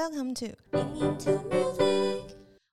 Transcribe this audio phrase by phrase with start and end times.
[0.00, 0.56] Welcome to，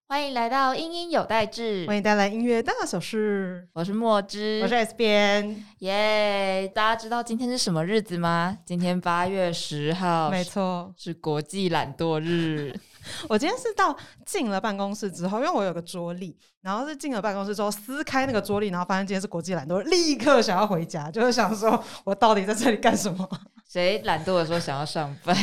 [0.07, 3.67] 欢迎来到英音有代志，欢迎带来音乐大小事。
[3.73, 6.71] 我是墨汁，我是 S 边，耶！
[6.73, 8.57] 大家知道今天是什么日子吗？
[8.65, 12.73] 今天八月十号，没错，是国际懒惰日。
[13.29, 13.95] 我今天是到
[14.25, 23.27] 进了办公室之后，因为我有个桌历，然后是进了办公室之后撕开那个桌历，然后发现今天是国际懒惰，立刻想要回家，就是想说我到底在这里干什么？
[23.67, 25.35] 谁懒惰的时候想要上班？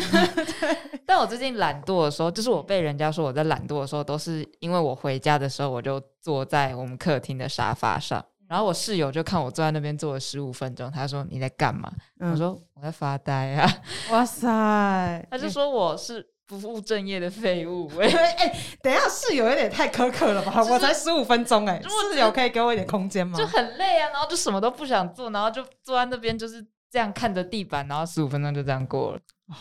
[1.05, 11.93] 但我最近懒惰的时候，就是我被人家说我在懒惰的时候，都是因为我回家的时候我就坐在我们客厅的沙发上，然后我室友就看我坐在那边坐了十五分钟，他说你在干嘛？
[12.21, 13.71] 我说我在发呆啊。
[14.11, 15.29] 哇塞！
[15.31, 17.91] 他就说我是不务正业的废物。
[17.99, 18.07] 哎
[18.39, 20.63] 哎，等一下室友有点太苛刻了吧？
[20.71, 23.39] 我才十五分钟哎，室友可以给我一点空间吗？
[23.39, 29.21] 就很累啊，然后就什么都不想做，然后就坐在那边就是这样看着地板，然后十五分钟就这样过了。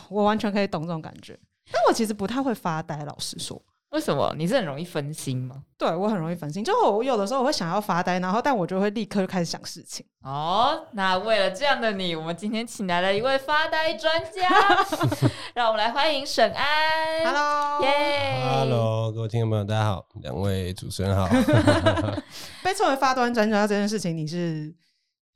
[0.10, 1.38] 我完全可以懂这种感觉，
[1.72, 2.98] 但我其实不太会发呆。
[3.06, 3.62] 老实说，
[3.94, 4.34] 为什么？
[4.36, 5.56] 你是很容易分心吗？
[5.78, 10.04] 对我很容易分心，就我有的时候我会想要发呆，然后但我就会立刻就开始想事情。
[10.24, 14.50] 哦，那为了这样的你，我们今天请来了一位发呆专家，
[15.54, 16.66] 让我们来欢迎沈安。
[17.24, 21.28] Hello，耶，Hello，各位听众朋友，大家好，两位主持人好。
[22.64, 24.74] 被称为发端专家这件事情，你是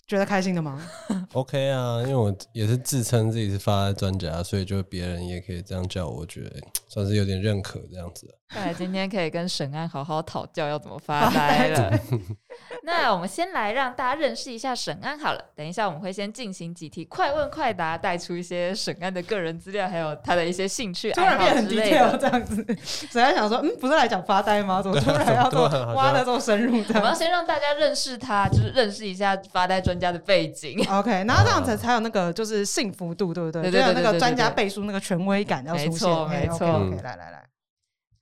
[0.08, 0.82] 觉得开心的吗？
[1.34, 6.56] OK 啊，因为我也是自称自己是发呆专家，所以就别人也可以这样叫我，我觉得
[6.88, 8.34] 算是有点认可这样子。
[8.50, 12.00] 看来今天可以跟沈安好好讨教要怎么发呆了。
[12.84, 15.46] 那我们先来让大家认识一下沈安好了。
[15.54, 22.18] 等一下我们会先进行几题快问快答，带出一些沈安的个人资料，还有他的一些兴趣突爱好然变很之类 detail 的。
[22.18, 22.66] 这样子，
[23.12, 24.82] 沈安想说，嗯，不是来讲发呆吗？
[24.82, 30.80] 怎么突然要做挖的这么深入这我们要先让大家认识他，就是认识一下发呆专家的背景。
[30.90, 33.70] ？OK，然后这样子才有那个就是幸福度，对不对？
[33.70, 35.92] 对有那个对对对对专家背书那个权威感要出现。
[35.92, 37.50] 没错哎没错 OK，来来来，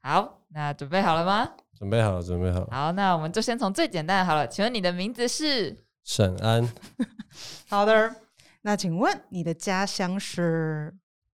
[0.02, 1.50] 好，那准备好了吗？
[1.78, 2.68] 准备好了，准备好了。
[2.72, 4.48] 好，那我们就先从最简单的好了。
[4.48, 5.76] 请问你的名字是？
[6.04, 6.68] 沈安，
[7.68, 8.16] 好的。
[8.62, 10.94] 那请问你的家乡是？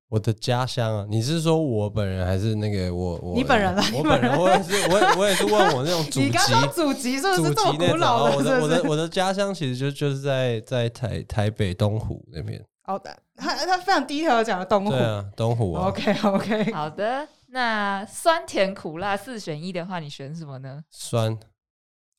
[0.09, 7.77] 我的家乡啊，你是说我本人还是那个我我你本人啦我本人，我也是，我也我也是问我那种 祖籍你刚说祖籍是不祖是这种。
[7.77, 8.57] 古老的？
[8.57, 8.83] 哦我的？
[8.89, 12.61] 我的家乡其实就就是在在台台北东湖那边。
[12.91, 15.00] 好的，他他非常低调的讲了东湖对。
[15.00, 15.88] 啊，东湖啊。
[15.88, 20.84] OK OK，好的，那酸甜苦辣四选一的话，你选什么呢？
[20.90, 21.38] 酸，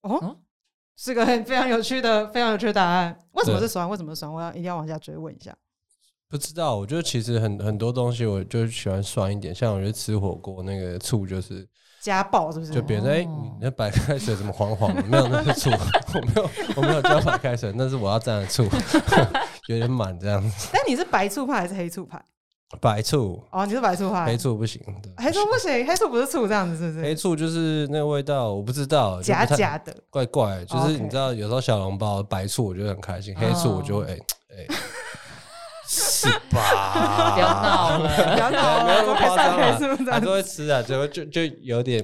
[0.02, 0.38] 哦，
[0.96, 3.18] 是个很非常有趣的、非常有趣的答案。
[3.32, 3.88] 为什么是酸？
[3.88, 4.32] 为什么是酸？
[4.32, 5.54] 我要一定要往下追问一下。
[6.28, 9.54] 不知道，我觉得其实很很多东西，我就喜欢酸一点。
[9.54, 11.68] 像我觉得吃火锅那个醋，就是
[12.02, 12.72] 家暴是不是？
[12.72, 15.02] 就别人哎、哦你那白开水怎么黄黄的？
[15.04, 15.70] 没有，那是醋，
[16.14, 18.64] 我没有我没有加白开水，那是我要蘸的醋，
[19.68, 20.68] 有点满这样子。
[20.72, 22.20] 但你是白醋派还是黑醋派？
[22.80, 24.26] 白醋，哦，你是白醋派。
[24.26, 27.04] 黑醋不行，对黑醋不行，黑醋不是醋这样子，是不是？
[27.04, 29.94] 黑醋就是那个味道，我不知道，就假假的。
[30.10, 34.18] 怪怪，就是你知道，有时候小笼包白醋我觉得很开心，黑醋我就会哎
[34.56, 34.66] 哎，
[35.86, 37.32] 是吧？
[37.34, 38.34] 不要闹了。
[38.34, 40.30] 不要闹了，没有那么夸张啊上黑醋这还是样子。
[40.30, 42.02] 会吃啊，就就就有点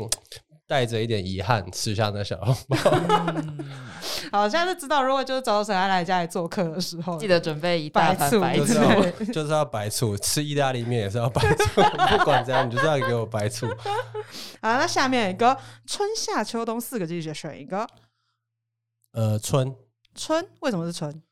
[0.66, 2.76] 带着一点遗憾吃下那小笼包。
[4.30, 8.66] 好，现在就知道，如果就是找沈安来家里做客的时候，记得准备一大盘白醋对。
[8.66, 11.82] 是要 就是要白醋，吃意大利面也是要白醋，
[12.18, 13.66] 不管怎样，你就是要给我白醋。
[13.66, 15.56] 好，那下面一个
[15.86, 17.86] 春夏秋冬四个季节选一个。
[19.12, 19.74] 呃，春
[20.14, 21.22] 春为什么是春？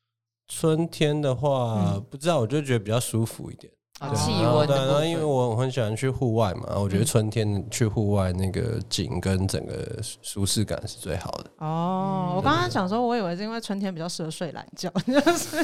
[0.49, 3.73] 春天的话，嗯不知道，我就觉得比较舒服一点。
[4.15, 5.11] 气温对，然后的部分。
[5.11, 9.75] 因为我很喜欢去户外嘛，我觉得嗯春天去户外那个景跟整个
[10.21, 11.51] 舒适感是最好的。
[11.61, 15.57] 哦，嗯我刚刚想说，我以为是因为春天比较适合睡懒觉，就 是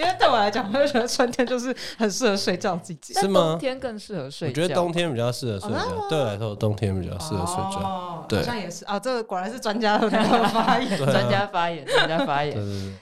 [0.00, 3.14] 因为对我来讲，我就觉得春天就是很适合睡觉的季节。
[3.20, 4.60] 是吗冬天更适合睡觉。
[4.62, 7.78] 我觉得冬天比较适合睡觉，对我来说，冬天比较适合睡觉。
[7.88, 10.98] 哦对好像也是啊，这个果然是专家的那个发言。
[10.98, 12.98] 专家发言，专家发对言。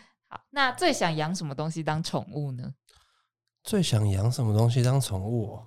[0.51, 2.75] 那最想养什么东西当宠物呢？
[3.63, 5.67] 最想养什么东西当宠物哦？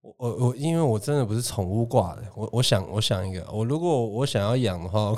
[0.00, 5.12] 我我我，因为我真的不是宠物挂的，我我想我想一个，我如果我想要养的话，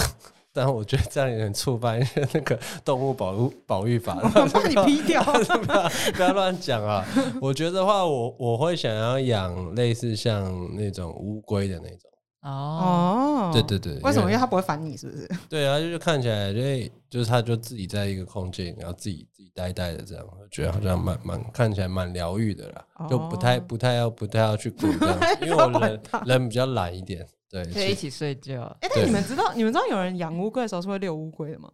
[0.53, 2.01] 但我觉得这样有点触犯
[2.33, 5.23] 那个动物保护保育法， 我把你逼掉。
[5.23, 7.07] 不要 不要乱讲啊！
[7.41, 12.11] 我觉得的话，我我会想要养类似像那种乌龟的那种，
[12.43, 14.25] 哦，哦，对对对，为什么？
[14.31, 15.29] 因为他不会烦你，是不是？
[15.49, 28.63] 对啊，就是看起来因为就是他就自己在一个空间，然后自己自己呆呆的这样，我觉得好像蛮蛮看起来蛮疗愈的啦，就不太哦不太要不太要去管这样， 因为我人人比较懒一点，对，可以一起睡觉。
[28.81, 31.71] 哎，但对你们知道，你们知道有人养乌龟的时候是会遛乌龟的吗？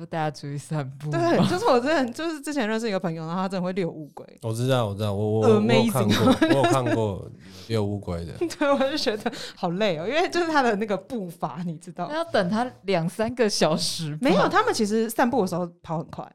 [0.00, 7.30] 你说大家出去散步，对，就是我之前就是之前认识一个朋友，然后他真的会遛乌龟，我知道，我知道，我我我我有 Amazing 看过，我有看过
[7.68, 8.32] 遛乌龟的。
[8.58, 16.26] 对我就觉得好累哦，因为就是他的那个步伐，你知道那要等他两三个小时，没有，他们其实散步的时候跑很快，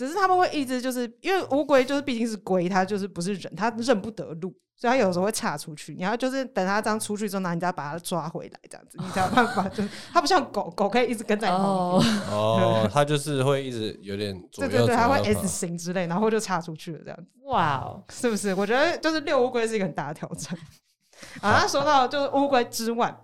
[0.00, 5.94] 只是他们会一直就是因为乌龟就是毕竟是龟，它就是不是人，它认不得路，所以它有时候会岔出去。
[5.94, 9.68] 你要就是等它这样出去之后，然后你再把它抓回来，这样子你才有办法。
[9.76, 18.54] 就是它不像狗狗可以一直跟在你旁哦边，，哦， 它就是会一直有点左对对对，它会 S 型之类，然后就岔出去了，这样子哇哦， 是不是？
[18.54, 20.58] 我觉得就是遛乌龟是一个很大的挑战。
[21.42, 23.14] 啊，那说到就是乌龟之外。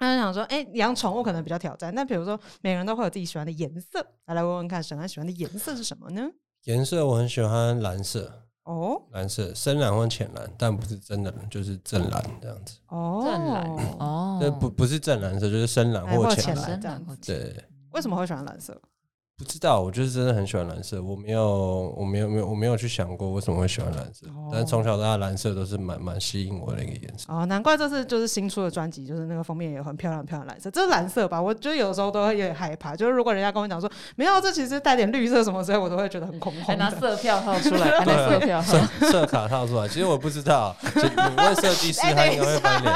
[0.00, 6.26] 他就想说，哎、养宠物可能比较挑战，那比如说每个人都会有自己喜欢的颜色，来来问问看，沈安喜欢的颜色是什么呢？
[6.64, 12.78] 颜色我很喜欢蓝色，哦蓝色深蓝或浅蓝，但不是真的蓝，就是正蓝这样子。
[12.88, 16.80] 哦，正蓝哦，这不不是正蓝色，就是深蓝哎或浅或浅蓝。
[16.80, 18.80] 这样子对，为什么会喜欢蓝色？
[19.40, 21.02] 不知道，我就是真的很喜欢蓝色。
[21.02, 24.26] 我没有，我没有，没有，我没有去想过为什么会喜欢蓝色。
[24.26, 27.32] 哦但是从小到大，蓝色都是蛮蛮吸引我的一个颜色。
[27.32, 31.40] 哦，难怪这次就是新出的专辑，就是那个封面也很漂亮漂亮蓝色，这是蓝色吧？
[31.40, 36.76] 我觉得有时候都会有点害怕，就是如果人家跟我讲说没有，这其实带点绿色什么之类，我都会觉得很恐还慌还。
[36.76, 40.76] 拿色票套出来， 拿色票色套，色卡套出来，其实我不知道。
[40.94, 42.94] 就你问设计师，他应该会翻脸。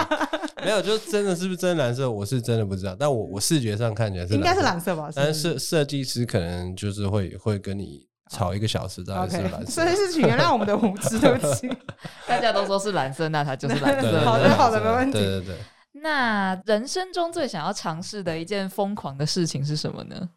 [0.62, 2.96] 没有，就真的是不是真蓝色，我是真的不知道。
[2.98, 5.10] 但我我视觉上看起来是应该是蓝色，蓝色吧？
[5.14, 9.92] 但是设设计师可能就是会会跟你吵一个小时，大概是 OK，蓝色所。
[9.92, 11.70] 以是请原谅我们的无知，对不起。
[12.26, 14.26] 大家都说是蓝色，那它就是蓝对对对色。
[14.26, 15.56] 好的好的没问题对对对，
[15.92, 20.28] 那人生中最想要尝试的一件疯狂的事情是什么呢？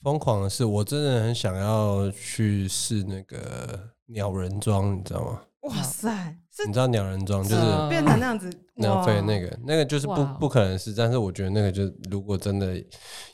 [0.00, 5.40] 疯狂的是，我真的很想要去试那个鸟人装，你知道吗？
[5.62, 6.08] 哇塞，
[6.54, 12.80] 是你知道鸟人装就是嗯变成那样子，鸟飞哇那个，那个就是不哇不可能是，但是我觉得那个就如果真的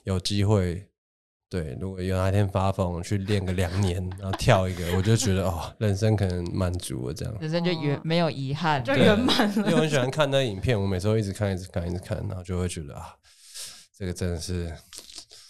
[0.04, 0.88] 有机会，
[1.54, 7.32] 对，如果有哪天发疯去练个两年，然后跳一个，我就觉得哦，人生可能满足了这样。
[7.40, 9.80] 人生就圆哦没有遗憾，就圆满了因为我。
[9.82, 13.14] 很喜欢看那影片，我每次都一直看，一直看，一直看，然后就会觉得啊，
[13.96, 14.74] 这个真的是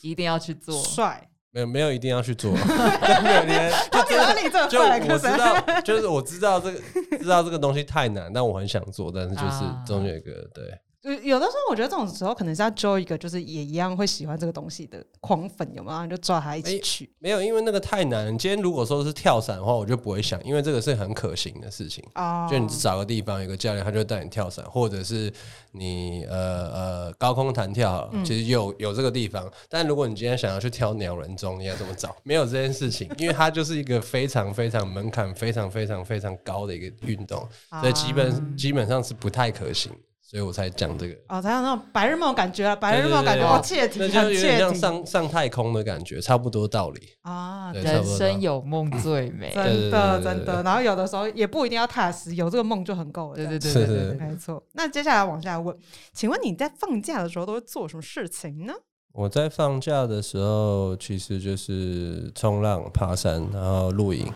[0.03, 0.79] 一定要去做。
[0.83, 4.83] 帅，没有没有一定要去做， 没有一定要 他比哪里这就？
[4.83, 6.79] 我知道，就是我知道这个
[7.19, 10.65] 知道这个东西太难，但我很想做，但是就是啊中间有一个对。
[11.05, 16.07] 有有的时候，我觉得这种时候可能是要揪一个，就是也一样会喜欢这个东西的狂粉，有没有？
[16.07, 17.11] 就抓他一起哎去。
[17.19, 18.27] 没有，因为那个太难。
[18.39, 22.03] 今天如果说是跳伞的话，我就不会想，因为这个是很可行的事情。
[22.15, 25.31] 哦，就你找个地方，有个教练，他就会带你跳伞，或者是
[25.73, 29.47] 你呃呃高空弹跳，嗯其实有有这个地方。
[29.69, 32.17] 但如果你今天想要去挑鸟人中，你要怎么找？
[32.23, 37.47] 没有这件事情，因为它就是一个非常非常门槛非常非常非常高的一个运动，
[37.81, 39.93] 所以基啊本基本上是不太可行。
[40.27, 41.15] 所以我才讲这个。
[41.29, 47.01] 哦，才有那种白日梦感觉啊，白日梦感觉，哦，切题，那就很有点像切上上太空的感觉，差不多道理。
[47.23, 49.53] 啊，人生有梦最美。
[49.55, 50.63] 真的真的。
[50.63, 53.37] 然后有的时候也不一定要踏实，有这个梦就很够了。
[53.37, 54.61] 对对对对没错。
[54.73, 55.77] 那接下来往下问，
[56.13, 58.73] 请问你在放假的时候都会做什么事情呢？
[59.13, 64.35] 我在放假的时候，其实就是冲浪、爬山，然后露营，哦，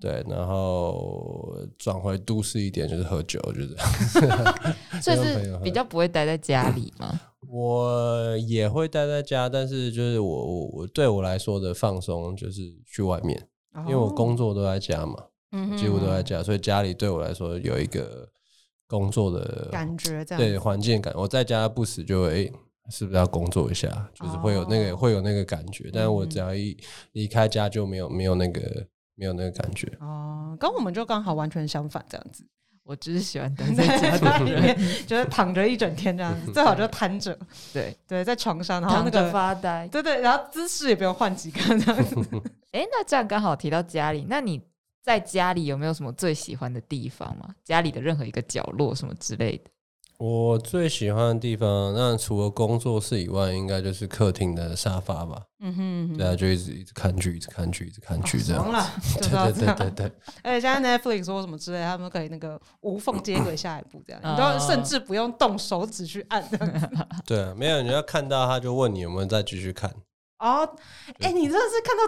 [0.00, 3.76] 对，然后转回都市一点就是喝酒，就是
[5.02, 7.20] 所以没有朋友喝是比较不会待在家里嘛。
[7.48, 13.48] 我也会待在家，但是就是我我我对我来说的放松就是去外面，
[13.86, 18.28] 因为我工作都在家嘛，哦嗯几乎都在家，所以家里对我来说有一个
[18.86, 21.14] 工作的感觉这样对环境感。
[21.16, 22.28] 我在家不死就会。
[22.30, 22.52] 诶
[22.90, 23.86] 是不是要工作一下？
[24.14, 26.74] 就是会有那个、哦会有那个感觉，但是我嗯只要一
[27.12, 28.62] 离开家就没有没有那个
[29.18, 29.92] 没有那个感觉。
[30.00, 32.46] 哦，跟我们就刚好完全相反，这样子。
[32.84, 34.74] 我只是喜欢 待在在家家里面，
[35.06, 37.38] 就是躺着一整天这样子，最好就瘫着，
[37.74, 39.86] 对，对，在床上，然后那躺着个，发呆。
[39.88, 42.16] 对对，然后姿势也不用换几个这样子。
[42.72, 44.62] 哎，那这样刚好提到家里，那你
[45.02, 47.54] 在家里有没有什么最喜欢的地方吗？
[47.62, 49.70] 家里的任何一个角落什么之类的？
[50.18, 55.40] 我最喜欢的地方，那除了工作室以外，应该就是客厅的沙发吧。
[55.60, 58.72] 嗯哼，对啊，就一直一直看剧，一直看剧，一直看剧这样爽。
[58.72, 59.52] 了，就对。
[59.52, 66.44] 对对对对， 而且现在 Netflix 说什么之类，他们可以那个无缝接轨下一步，这样 你哦都甚至不用动手指去按。
[67.24, 69.88] 对啊，没有你要看到他就问你有没有再继续看。
[70.40, 70.68] 哦，
[71.20, 72.02] 哎，你真的是看到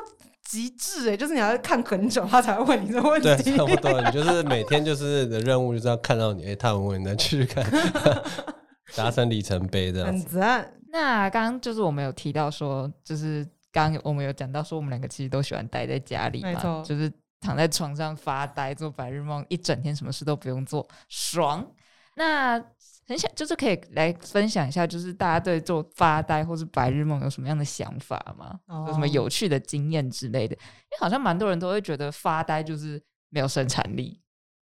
[0.50, 7.64] 极致哎，就是你要看很久，他才会问你这个问对，差不多，你就是每天就是的任务就是要看到你，哎，他们问你再继续看，
[8.96, 10.40] 达成里程碑这样很子。
[10.40, 17.08] 赞，那刚刚就是我们有提到说，就是刚刚我们有讲到说，我们两个其实都喜欢待在家里嘛，就是
[17.40, 21.64] 躺在床上发呆，做白日梦，一整天什么事都不用做，爽。
[22.16, 22.58] 那
[23.10, 28.60] 很想就是可以来分享一下，就是大家对做发呆或是白日梦有什么样的想法吗？
[28.86, 30.54] 有什么哦有趣的经验之类的？
[30.54, 30.60] 因
[30.92, 34.20] 为好像蛮多人都会觉得发呆就是没有生产力，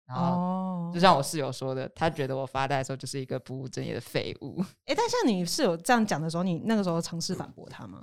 [0.08, 4.64] 然后哦就，像我室友说的，他觉得我发呆的时候就是一个不务正业的废物。
[4.86, 8.02] 哎，但像你室友这样讲的时候，你那个时候尝试反驳他吗？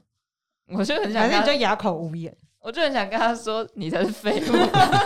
[0.66, 2.36] 我就很想跟他还是你就哑口无言？
[2.60, 4.52] 我就很想跟他说，你才是废物。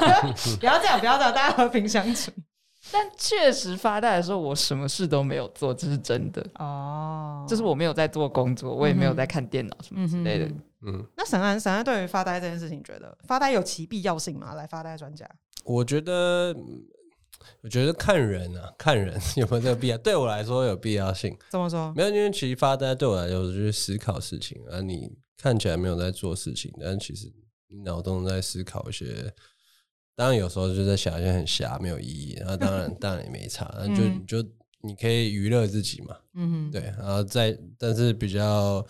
[0.58, 2.32] 不要这样，不要这样，大家和平相处。
[2.90, 6.44] 但确实发呆的时候，我什么事都没有做，这是真的。
[6.54, 10.46] 哦，就是我没有在做工作，我也没有在看电脑什么之类的。
[10.46, 14.54] 嗯嗯，那沈安，沈安对于发呆这件事情，觉得发呆有其必要性吗？
[14.54, 15.28] 来，发呆专家，
[15.64, 16.84] 我觉得，嗯
[17.62, 19.98] 我觉得看人啊，看人有没有这个必要。
[19.98, 21.92] 对我来说有必要性，怎么说？
[21.96, 27.32] 没有，因为其实发呆对我来说就是思考事情，而你看起来没有在做事情，但其实
[27.68, 29.34] 你脑中在思考一些。
[30.18, 34.50] 当然有时候就在想一些很瞎没有意义，然后当然当然也没差， 那就就
[34.82, 38.84] 你可以娱乐自己嘛，嗯哼，对，然后在但是比较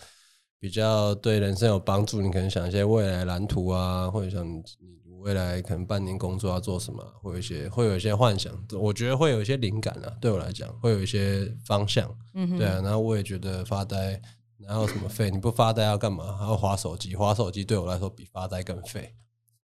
[0.59, 4.63] 比较对人生有帮助，你可能想一些未来蓝图啊，或者想你
[5.05, 14.19] 你未来可能半年工作要做什么啊，会有一些会有一些幻想，我觉得会有一些灵感啊，对我来讲会有一些方向，嗯哼，对啊，然后我也觉得发呆。
[14.61, 15.31] 哪有什么废？
[15.31, 16.35] 你不发呆要干嘛？
[16.35, 17.15] 还要划手机？
[17.15, 19.15] 划手机对我来说比发呆更废。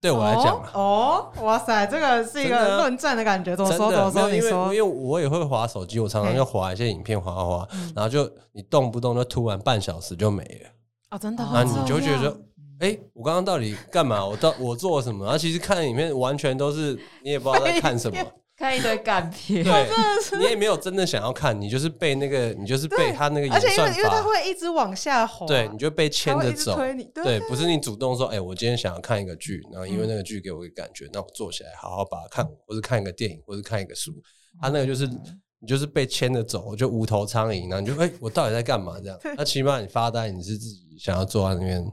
[0.04, 3.90] 对我来讲啊，哦，哦哇塞，这个是一个论战的感觉，怎么真说？
[3.90, 4.30] 怎么说？
[4.30, 10.70] 你说因为我也会划手机，我常常就划一些影片，划划划，嗯然后就你动不动就突然半小时就没了。
[11.12, 12.36] 哦，真的，然后你就觉得
[12.80, 14.26] 哎、我刚刚到底干嘛？
[14.26, 15.24] 我到我做了什么？
[15.24, 18.18] 然后其实看影片完全都是你也不知道在看什么，
[18.56, 19.90] 看一堆干片，对，
[20.38, 26.78] 你也没有真的想要看，你就是被那个，你就是被他那个而且因为演算因为它，会一直往下滑，对，你就被牵着走。
[26.78, 34.14] 对对，不是你主动说，哎、我今天想要看一个剧，然后因为那个剧给我一个感觉，那我坐起来好好把它看完，或是看一个电影，或是看一个书。
[34.62, 39.00] 他那个就是你就是被牵着走，就无头苍蝇，然后你就哎、我到底在干嘛？
[39.00, 41.84] 这样， 那起码你发呆，你是自己想要坐在那边，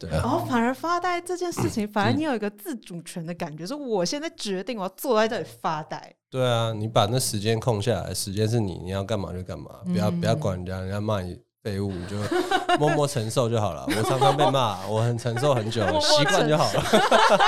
[0.00, 6.14] 对啊，哦，反而发呆这件事情，反而你有一个自主权的感觉，是我现在决定我要坐在这里发呆。
[6.30, 12.16] 对啊，你把那时间空下来，时间是你，你要干嘛就干嘛，不要不要管人家，人家骂你废物，你就
[12.78, 13.84] 默默承受就好了。
[13.86, 16.82] 我常常被骂，我很承受很久习惯就好了，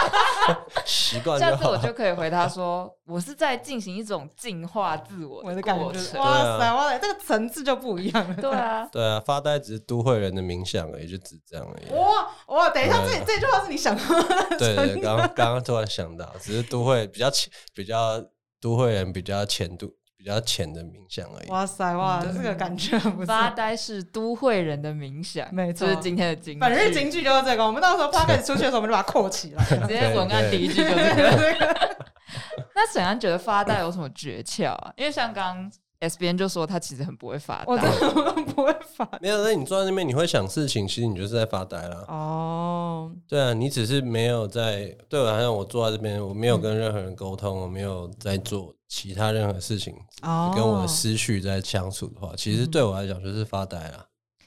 [0.84, 1.56] 习惯就好了。
[1.56, 6.20] 下次我就可以回他说，我是在进行一种进化自我我的感过觉就是，程。
[6.20, 8.34] 哇塞，哇塞，这个层次就不一样了。
[8.36, 11.90] 对啊，对啊，发呆只是都会人的冥想而已，就只这样而已。
[11.98, 14.26] 哇哇，等一下，对这这句话是你想的吗？
[14.58, 18.22] 对对，刚刚刚刚突然想到，只是都会比较浅，比较
[18.60, 19.90] 都会人比较浅度、
[20.22, 21.50] 比较浅的冥想而已。
[21.50, 23.26] 哇塞，哇，这个感觉很不错。
[23.26, 26.60] 发呆是都会人的冥想，没错就是今天的金句。
[26.60, 29.64] 本日金句就是这个，我们到时候 p o d 出去的时候，我们就把它扣起来。
[29.64, 31.96] 直接文案第一句就是这个。
[32.74, 34.92] 那沈安觉得发呆有什么诀窍啊？
[34.96, 35.70] 因为像刚
[36.02, 39.08] 刚 S 边就说他其实很不会发呆我真呆，的 不会发。
[39.20, 42.04] 没有，那你坐在那边，你会想事情，其实你就是在发呆啦。
[42.08, 54.04] 哦，对啊，你只是没有在对我，好像我坐在这边，我没有跟任何人沟通，我没有在做其他任何事情，哦跟我的思绪在相处的话，其实对我来讲就是发呆啦。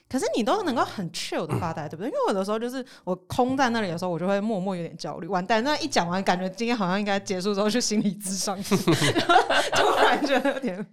[0.08, 2.06] 可是你都能够很 chill 的发呆，对不对？
[2.06, 5.26] 因为我有的时候就是我空在那里的时候，我就会默默有点焦虑。
[5.26, 10.86] 完蛋，那一讲完，感觉今天好像应该结束之后去心理咨商， 突然觉得有点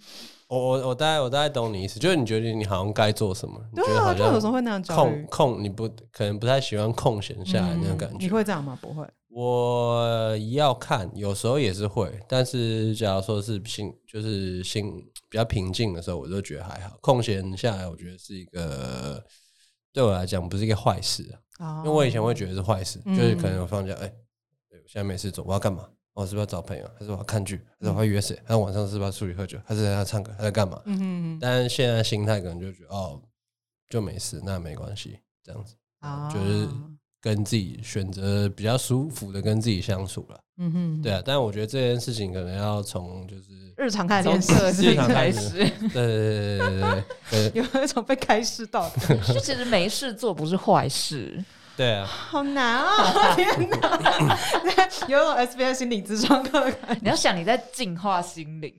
[0.54, 5.26] 我我我大概我大概懂你意思，就是你觉得你好像该做什么，你觉得好就有时候像会那样焦空虑。
[5.30, 8.18] 空，你不可能不太喜欢空闲下来那种感觉。
[8.18, 8.78] 嗯你会这样吗？
[8.82, 9.08] 不会。
[9.30, 16.96] 我要看，有时候也是会，但是假如说是心就是心比较平静的时候，我就觉得还好。
[17.02, 19.24] 空闲下来，我觉得是一个
[19.92, 21.24] 对我来讲不是一个坏事
[21.58, 24.08] 啊，因为我以前会觉得是坏事，嗯就是可能我放假，哎、
[24.70, 25.90] 对我现在没事做，我要干嘛？
[26.14, 26.90] 我是不是要找朋友？
[27.00, 27.60] 还是我要看剧？
[27.80, 28.40] 还是我要约谁？
[28.46, 29.58] 还是晚上是不是要出去喝酒？
[29.66, 30.32] 还是要唱歌？
[30.38, 30.82] 还在干嘛？
[30.86, 33.20] 嗯哼但是现在心态可能就觉得哦，
[33.90, 35.76] 就没事，那没关系，这样子。
[36.00, 36.68] 啊就是
[37.22, 41.22] 跟自己选择比较舒服的跟自己相处了，嗯哼，对啊。
[41.24, 51.42] 但我觉得这件事情可能要从就是，日常开始从练习，个 性日常开始对对对对对对对 有一种被开示到的， 就其实没事做不是坏事。
[51.76, 53.34] 对啊，好难啊！
[53.36, 54.40] 天哪，
[55.08, 56.70] 有一种 SBS 心理咨商课
[57.02, 58.74] 你要想你在净化心灵，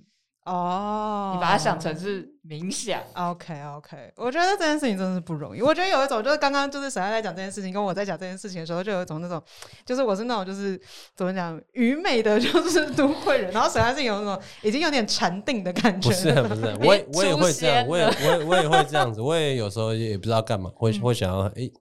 [0.45, 1.33] 哦。
[1.35, 3.01] 你把它想成是冥想。
[3.15, 5.61] OK OK，我觉得这件事情真的是不容易。
[5.61, 9.43] 我觉得有一种就是刚刚就是沈爱在讲这件事情，跟我在讲这件事情的时候，就有一种那种，
[9.85, 10.81] 就是我是那种就是
[11.17, 16.11] 怎么讲愚昧的，就是都会人，然后沈爱是有那种已经有点禅定的感觉。
[16.11, 21.73] 不是啊不是啊，我也我也会这样，我也 我也我也会这样子，我也有时候也不知道干嘛，会会想要诶，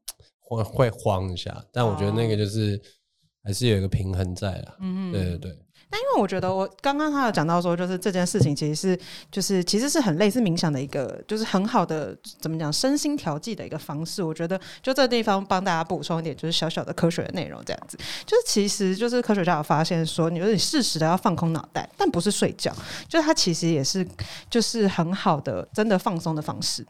[0.55, 2.81] 会会慌一下，但我觉得那个就是
[3.43, 5.57] 还是有一个平衡在啦，嗯嗯对对对，
[5.91, 14.23] 那因为我觉得我刚刚他有讲到说，就是这件事情其实是就是其实是很类似冥想的一个，就是很好的怎么讲身心调剂的一个方式。
[14.23, 17.97] 我觉得就这地方帮大家补充一点，就是小小的科学的内容，这样子。
[18.25, 22.73] 就是其实就是科学家有发现说，你有点适时的要放空脑袋，但不是睡觉，
[23.09, 24.07] 就是它其实也是
[24.49, 26.85] 就是很好的真的放松的方式。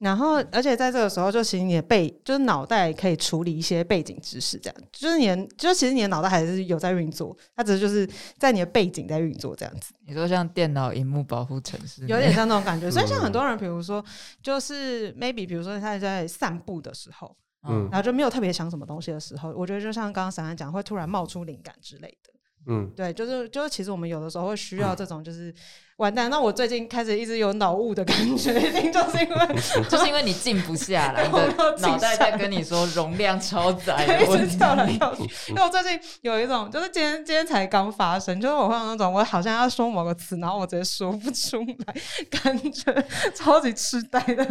[0.00, 9.92] 然后，而且在这个时候，就其实你的背，就是脑袋可以处理一些背景知识，这样，就是你的，就其实你的脑袋还是有在运作，它只是就是在你的背景在运作这样子。
[10.06, 12.90] 你说像电脑荧幕保护城市，有点像那种感觉。
[12.90, 14.02] 所以像很多人，比如说，
[14.42, 17.36] 就是 maybe，比如说他在散步的时候，
[17.68, 22.32] 嗯，然后就没有特别想什么东西的时候，我觉得就像刚刚闪闪讲，会突然冒出灵感之类的。
[22.66, 25.54] 嗯，对，就是就是，其实我们有的时候会需要 这种，就是
[26.00, 26.28] 完蛋。
[26.30, 29.46] 那我最近开始一直有脑雾的感觉，一定就是因为
[29.88, 31.28] 就是因为你静不下来，
[31.80, 35.22] 脑袋在跟你说容量超 载，一直跳来跳去。
[35.48, 41.94] 因为我最近有一种，就是今天今天才刚发生，就是我会有那种我好像要说某个词，然后我直接说不出来，
[42.30, 44.44] 感觉超级痴呆的，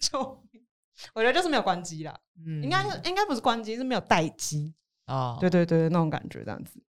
[0.00, 0.18] 就
[1.14, 2.14] 我觉得就是没有关机啦，
[2.46, 4.72] 嗯，应该是应该不是关机，是没有待机
[5.04, 6.80] 啊，对对对，那种感觉这样子。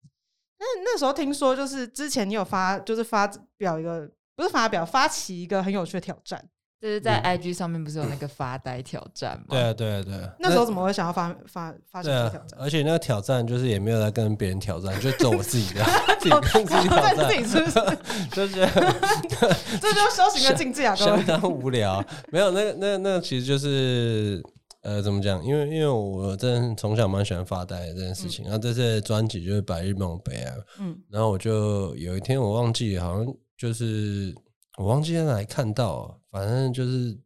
[0.58, 6.42] 那那时候听说，就是之前你有发，就是发表一个，不是发表，发起一个很有趣的挑战，
[6.80, 9.44] 就是在 IG 上面不是有那个发呆挑战吗？
[9.50, 10.32] 对啊，对啊，对啊。
[10.40, 12.58] 那时候怎么会想要发发发起挑战？
[12.58, 15.84] 而且那个挑战就是也没有在跟别人挑战，就做我自己的，
[16.18, 16.34] 自己
[16.64, 17.98] 自己挑战，自己是不是？
[18.32, 18.54] 就是
[19.80, 22.02] 这就修行的境界啊，相当无聊。
[22.30, 24.42] 没有那个那那其实就是。
[24.86, 25.44] 呃，怎么讲？
[25.44, 34.32] 因为因为我真的从小蛮喜欢发呆这件事情，然后这次专辑就是《白日梦悲哀》，嗯，然后我就有一天我忘记，好像就是
[34.78, 37.18] 我忘记在哪里看到，反正就是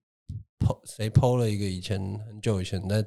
[0.59, 3.05] 抛谁抛了一个以前很久以前在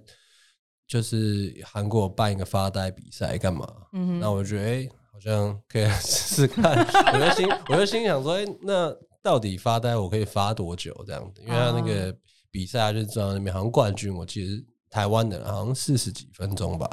[0.88, 3.68] 就是韩国办一个发呆比赛干嘛？
[3.94, 6.78] 嗯，那我觉得哎，好像可以试试看。
[7.12, 11.42] 我就心我就心想说，哎，那到底发呆我可以发多久这样子？
[11.42, 12.16] 因为他那个。
[12.54, 16.88] 比赛就是坐在那边，好像冠军，我记得台湾的，好像四十几分钟吧。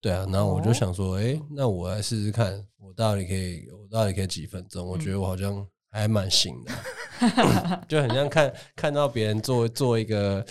[0.00, 4.84] 对啊，然后我就想说，哎，那我来试试看，我到底可以，我到底可以几分钟？
[4.84, 10.44] 我觉得我好像还蛮行的， 就很像看看到别人做做一个，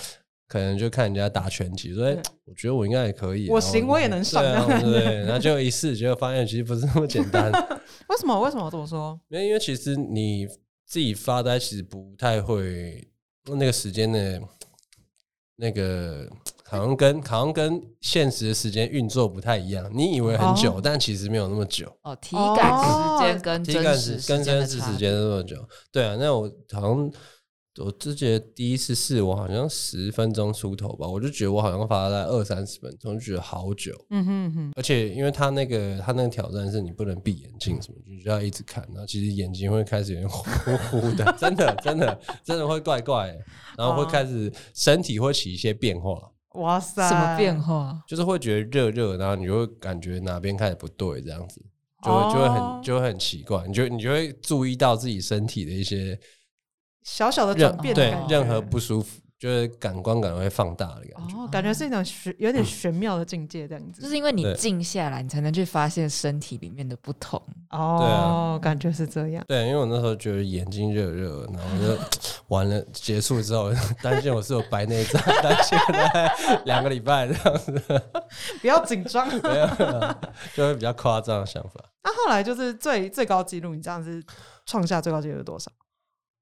[0.48, 4.41] 可能就看人家打拳击，所以，我觉得我应该也可以，我行，我也能上，
[4.82, 7.52] 对，然后就一试，结果发现其实不是那么简单。
[8.08, 8.39] 为什么？
[8.39, 9.20] 为什么这么说？
[9.28, 10.48] 因为因为其实你
[10.86, 13.06] 自己发呆，其实不太会。
[13.48, 14.40] 那个时间呢，
[15.56, 16.28] 那个
[16.64, 19.90] 好像跟好像跟现实的时间运作不太一样。
[19.94, 21.92] 你以为很久，但其实没有那么久。
[22.04, 25.58] 哦，体感时间跟体感时跟真实时间那么久。
[25.92, 27.12] 对啊，那我好像。
[27.84, 33.94] 我之前第一次试，我好像十分钟出头吧，我就觉得我好像发在二三十分钟，就觉得好久。
[34.12, 34.72] 嗯哼哼。
[34.78, 43.36] 而且因为他那个他那个挑战是你不能闭眼睛什么，你就要一直看，然后其实眼睛会开始有点 糊糊的，真的真的真的会怪怪，
[43.78, 46.18] 然后会开始身体会起一些变化。
[46.54, 47.06] 哇塞！
[47.10, 48.02] 什么变化？
[48.08, 51.62] 就是会觉得热热，然后你就会感觉哪边开始不对，这样子
[52.02, 56.18] 就会就会很就会很奇怪，你就你就会注意到自己身体的一些。
[57.06, 61.38] 小小的转变，对任何不舒服，就是感官感会放大的感觉。
[61.38, 64.02] 哦，感觉是一种玄有点玄妙的境界，这样子。
[64.02, 67.39] 就是因为你静下来，你才能去发现身体里面的不同。
[67.70, 69.46] 哦，感觉是这样。
[69.48, 71.96] 对，因为我那时候觉得眼睛热热，然后就
[72.50, 75.78] 完了，结束之后 担心我是有白内障， 担心
[76.65, 77.72] 两个礼拜这样子。
[78.62, 79.68] 不要紧张，没有，
[80.56, 81.86] 就会比较夸张的想法。
[82.04, 84.24] 那后来就是最最高纪录，你这样子
[84.65, 85.72] 创下最高纪录是多少？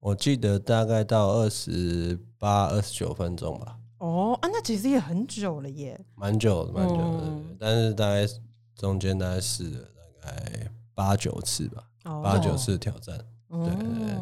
[0.04, 3.78] 我记得大概到二十八、二十九分钟吧。
[4.00, 5.98] 哦啊，那其实也很久了耶。
[6.16, 7.42] 蛮久，蛮久的。
[7.58, 8.28] 但是大概
[8.76, 9.80] 中间大概试了
[10.22, 11.82] 大概八九次吧，
[12.22, 13.18] 八九次挑战。
[13.50, 14.18] 对对对。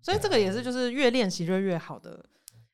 [0.00, 2.18] 所以这个也是，就是越练习就越好的。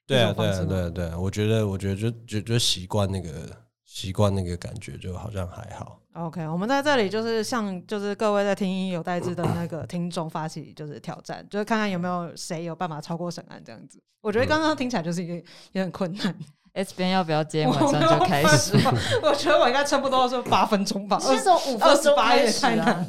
[0.06, 1.18] 对啊，对啊，对啊，对啊。
[1.18, 3.50] 我觉得，我觉得就就就习惯那个。
[3.92, 5.98] 习惯那个感觉就好像还好。
[6.14, 14.02] OK，我们在这里就是向就是各位在听有代志的那个听众发起就是挑战，就是看看有没有谁有办法超过审案这样子。
[14.22, 16.34] 我觉得刚刚听起来就是一个有点困难。
[16.72, 18.74] S 边要不要今天晚上就开始？
[19.22, 21.18] 我觉得我应该差不多是八分钟吧。
[21.18, 23.06] 先从五分钟开始啊。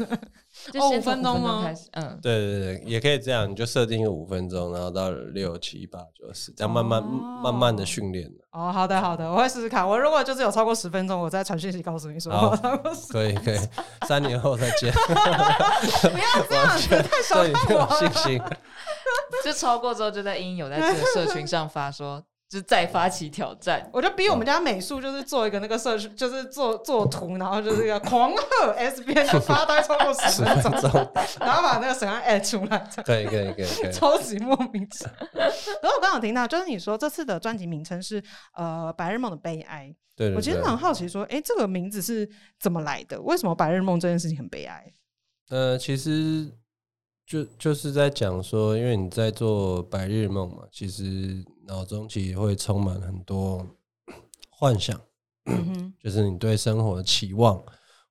[0.71, 1.69] 就五分钟吗？
[1.93, 8.31] 嗯，对对对，也可以这样，你就设定一个五分钟，然后到六七八九十，这样慢慢慢慢的训练。
[8.51, 9.87] 哦，好的好的，我会试试看。
[9.87, 12.31] 我如果就是有超过十分钟，我再传讯息告诉你说。
[13.09, 13.59] 可以可以，
[14.07, 14.93] 三年后再见。
[15.03, 18.41] 不要这样子，太小看我信心。
[19.43, 22.23] 就超过之后，就在英有在这个社群上发说。
[22.53, 23.89] 就是再发起挑战。
[23.91, 30.91] 我就逼我们家美术就是做一个那个社区， 就是做做图，然后就是一个狂喝 S 边就发呆超过十十分钟，
[31.41, 33.91] 然后把那个沈安 at 出来，可以可以可以可以。
[33.91, 35.13] 超级莫名其妙。
[35.81, 43.19] 然后我刚刚有听到，就是你说这次的专辑名称是呃《白日梦的悲哀》，对对对我其实蛮好奇说，哎，这个名字是怎么来的？
[43.21, 44.85] 为什么白日梦这件事情很悲哀？
[45.49, 46.51] 呃，其实
[47.25, 53.65] 就就是在讲说，因为你在做白日梦嘛，其实脑中其实会充满很多
[54.51, 54.99] 幻想，
[55.45, 57.63] 嗯， 就是你对生活的期望，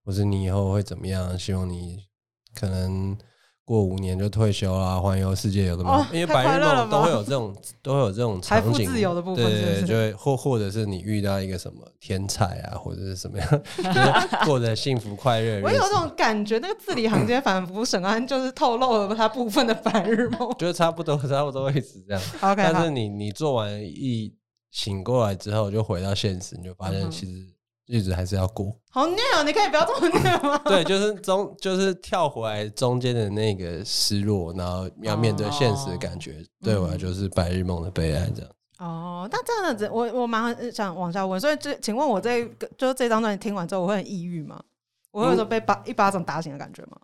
[0.05, 2.07] 或是你以后会怎么样，希望你
[2.55, 3.17] 可能
[3.65, 13.49] 过五年就退休啦，环游世界有的没有哦因为白日梦都会有这种都会有这种财富场景，自由的部分对对就会或或者是你遇到一个什么天才啊，或者是什么样，
[13.79, 15.63] 就是过着幸福快乐。
[15.63, 20.53] 我有这种感觉，那个字里行间反复沈安就是透露了他部分的白日梦。
[20.59, 22.23] 就是差不多，差不多会是这样。
[22.41, 24.35] OK，但是你你做完一
[24.73, 27.47] 醒过来之后，就回到现实，你就发现其实
[27.93, 28.75] 日子还是要过。
[28.91, 30.59] 好虐哦，你可以不要这么虐吗？
[30.65, 38.51] 对，就是中就是跳回来中间的那个失落，然后要面对现实的感觉，对我来就是白日梦的悲哀这样。
[38.79, 44.63] 哦，那这样子，我我蛮想往下问，所以这请问我这个就是这张专辑听完之后，我会很抑郁吗？
[45.11, 46.97] 我会有种被巴一巴掌打醒的感觉吗？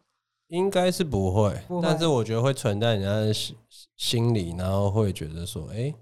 [0.49, 3.55] 应该是不会，不会但是我觉得会存在人家的心
[3.97, 5.95] 心里，然后会觉得说，哎、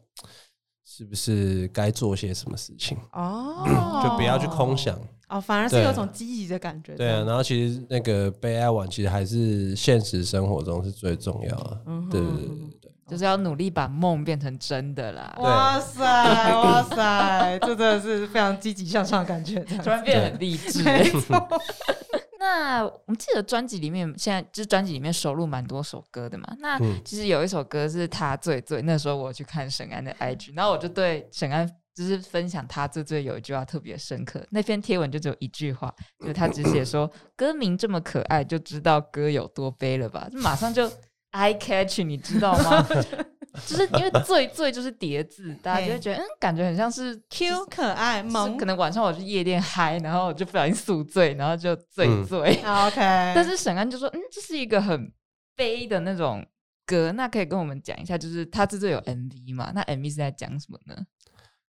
[0.96, 2.96] 是不是该做些什么事情？
[3.12, 4.98] 哦，就不要去空想。
[5.28, 6.94] 哦，反而是有种积极的感觉。
[6.94, 11.82] 对啊，然后其实那个悲哀完，其实还是现实生活中是最重要的。
[11.84, 12.92] 嗯哼对对对对对。
[13.08, 15.36] 就是要努力把梦变成真的啦。
[15.38, 19.60] 哇塞，哇塞，这真的是非常积极向上的感觉。
[19.60, 20.82] 突然变得很励志。
[22.46, 26.46] 那我们记得专辑里面，现在就是专辑里面收录蛮多首歌的嘛。
[26.60, 34.46] 那嗯其实有一首歌是他最最，那时候我去看沈安的 IG，然后我就对沈安就是分享他最最有一句话特别深刻。
[34.50, 40.28] 那篇贴文就只有一句话，就是他只写说歌名这么可爱，就知道歌有多悲了吧？
[40.30, 40.88] 就马上就
[41.32, 42.86] eye catch，你知道吗？
[43.66, 52.38] 就是因为醉醉就是叠字，大家就会觉得嗯，感觉很像是 Q 可爱就是萌可能晚上我去夜店嗨，然后我就不小心宿醉，然后就醉嗯醉。
[52.66, 53.00] OK。
[53.34, 55.12] 但是沈安就说，嗯，这是一个很
[55.54, 56.44] 悲的那种
[56.84, 59.72] 歌，那可以跟我们讲一下，就是他这次有 MV 嘛？
[59.74, 60.96] 那 MV 是在讲什么呢？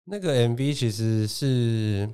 [0.05, 2.09] 那个 MV 其实是，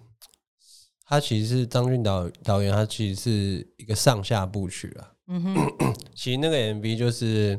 [1.07, 5.13] 他其实是张俊导导演，他其实是一个上下部曲啊。
[5.29, 5.57] 嗯哼，
[6.15, 7.59] 其实那个 MV 就是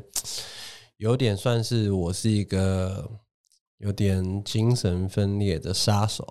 [0.98, 3.10] 有点算是我是一个
[3.78, 6.26] 有点精神分裂的杀手，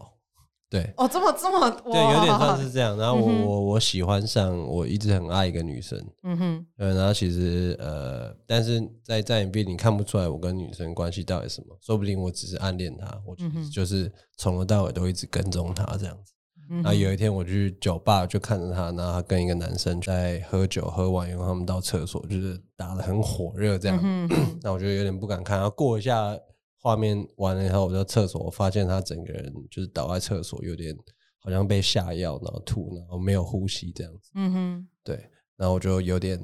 [0.69, 0.93] 对。
[0.97, 2.97] 哦，这么这么，对，有点哇算是这样。
[2.97, 13.35] 然后我、嗯我我喜欢上，我一直很爱一个女生，嗯哼，对，然后其实呃，但是在在影片你看不出来我跟女生关系到底什么，说不定我只是暗恋她，我
[13.71, 16.33] 就是从头到尾都一直跟踪她这样子。
[16.69, 25.57] 嗯然后有一天我去酒吧就看着他，然后他跟一个男生在喝酒，喝完以后他们到厕所就是打的很火热这样，嗯哼， 那我就有点不敢看。
[25.57, 26.37] 然后过一下
[26.81, 30.95] 画面完了以后，我到厕所，我发现他整个人就是倒在厕所，有点
[31.39, 34.31] 好像被下药，然后吐，然后没有呼吸这样子。
[34.35, 36.39] 嗯哼，对，然后我就有点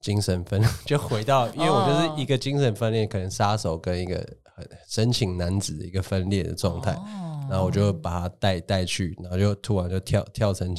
[0.00, 4.16] 精神分裂， 就回到，因为我就是一个精神分裂，可能杀手跟一个
[4.56, 6.92] 很深情男子的一个分裂的状态。
[6.92, 10.76] 哦然后我就把他带带去，然后就突然就跳跳成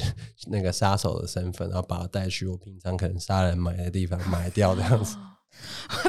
[0.48, 5.16] 那个杀手的身份，然后把他带去我平常可能杀人埋的地方埋掉这样子，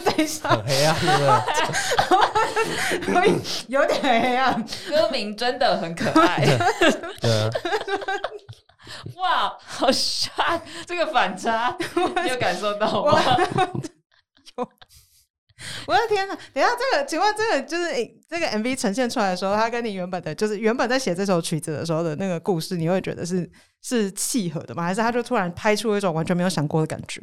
[0.05, 3.35] 等一下很，黑暗，对不对？
[3.68, 4.64] 有点黑暗。
[4.88, 6.44] 歌名真的很可爱，
[7.20, 7.51] 对啊，
[9.16, 10.62] 哇，好帅！
[10.87, 11.77] 这个反差，
[12.23, 13.37] 你有感受到吗？
[15.87, 16.37] 我的天呐！
[16.53, 17.92] 等下，这个，请问这个就是
[18.29, 23.51] 这个 MV 呈现出来的时候，它跟你原本的，就是原本在写这首曲子的时候的那个故事，你会觉得是
[23.83, 24.83] 是契合的吗？
[24.83, 27.23] 还是他就突然拍出一种完全没有想过的感觉？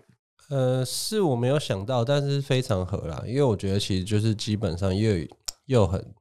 [0.49, 5.11] 呃，是我没有想到，但是非常合啦，因为我觉得其实就是基本上又
[5.65, 6.13] 又很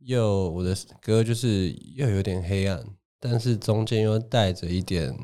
[0.00, 2.84] 又我的歌就是又有点黑暗，
[3.18, 5.16] 但是中间又带着一点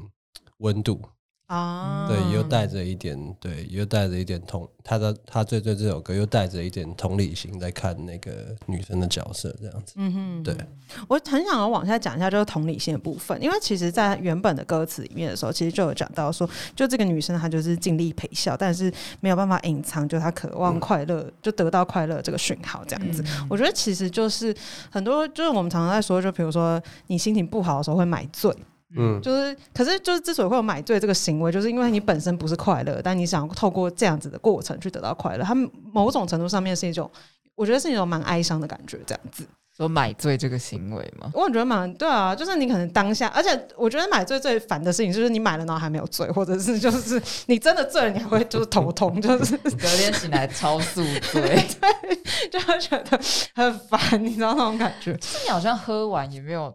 [0.59, 1.03] 温度，
[1.51, 10.57] 啊，对，又带着一点对，又带着一点同他的他最最这首歌又带着一点同理心在看那个女生的角色这样子，嗯哼，对，
[11.09, 23.25] 我很想要往下讲一下，就是同理心的部分，因为其实，在原本的歌词里面的时候，其实就有讲到说，就这个女生她就是尽力陪笑，但是没有办法隐藏，就她渴望快乐，就得到快乐这个讯号，这样子。
[23.27, 23.47] 嗯。
[23.51, 24.55] 我觉得其实就是
[24.89, 28.55] 很多，就是我们常常在说，就比如说你心情不好的时候会买醉，
[28.97, 35.55] 嗯，就是，可是就是之所以会有买醉这个行为，就是因为你本身不是快乐，但你想透过这样子的过程去得到快乐，它
[35.93, 37.11] 某种程度上面是一种
[37.55, 39.45] 我觉得是一种蛮哀伤的感觉，这样子。
[39.77, 41.31] 说买醉这个行为吗？
[41.33, 51.41] 我觉得蛮对啊，就是你可能当下，而且我觉得买醉最烦的事情就是你买了然后还没有醉，或者是就是你真的醉了，你还会就是头痛，就是隔天醒来超宿醉，
[51.81, 53.19] 对就会觉得
[53.55, 55.15] 很烦，你知道那种感觉。
[55.15, 56.75] 就是你好像喝完也没有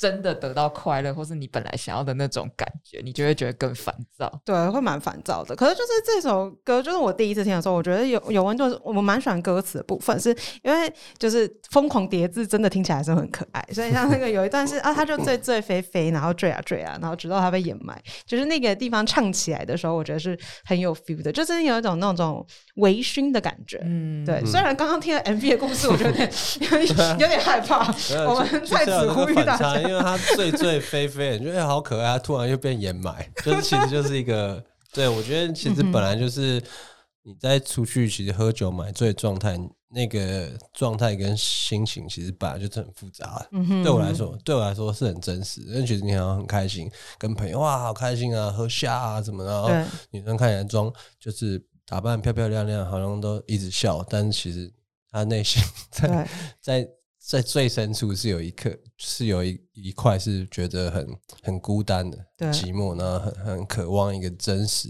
[0.00, 4.40] 真的得到快乐，或是你本来想要的那种感觉，你就会觉得更烦躁。
[4.46, 5.54] 对，会蛮烦躁的。
[5.54, 13.62] 可是就是这首歌，就是我第一次听的时候，我觉得有有温度，我们蛮喜欢歌词的部分，是因为就是疯狂叠字，真的听起来是很可爱。
[13.74, 23.78] 所以像那个有一段是啊，他就醉醉飞飞，然后坠啊坠啊，然后直到他被掩埋，就是那个地方唱起来的时候，我觉得是很有 feel 的，就是有一种那种微醺的感觉。
[23.84, 27.94] 嗯，对，虽然刚刚听了 MV 的故事，我觉得有点有点有点害怕。
[28.26, 36.62] 我们在此呼吁大家，因为他醉醉飞飞，你觉得好可爱，他突然又变掩埋， 就是其实就是一个，对我觉得其实本来就是
[37.22, 43.44] 你在出去其实喝酒买醉状态，那个状态跟心情其实本来就是很复杂。
[43.50, 49.84] 嗯哼对我来说，对我来说是很真实，因为其实你好像很开心，跟朋友哇好开心啊，喝下啊什么的，然后对。
[50.12, 54.72] 女生看起来妆就是打扮漂漂亮亮，好像都一直笑，但是其实
[55.10, 56.28] 她内心在
[56.62, 56.88] 在
[57.22, 61.06] 在最深处是有一刻是有一一块是觉得很
[61.42, 62.18] 很孤单的
[62.52, 64.88] 寂寞，然后很很渴望一个真实、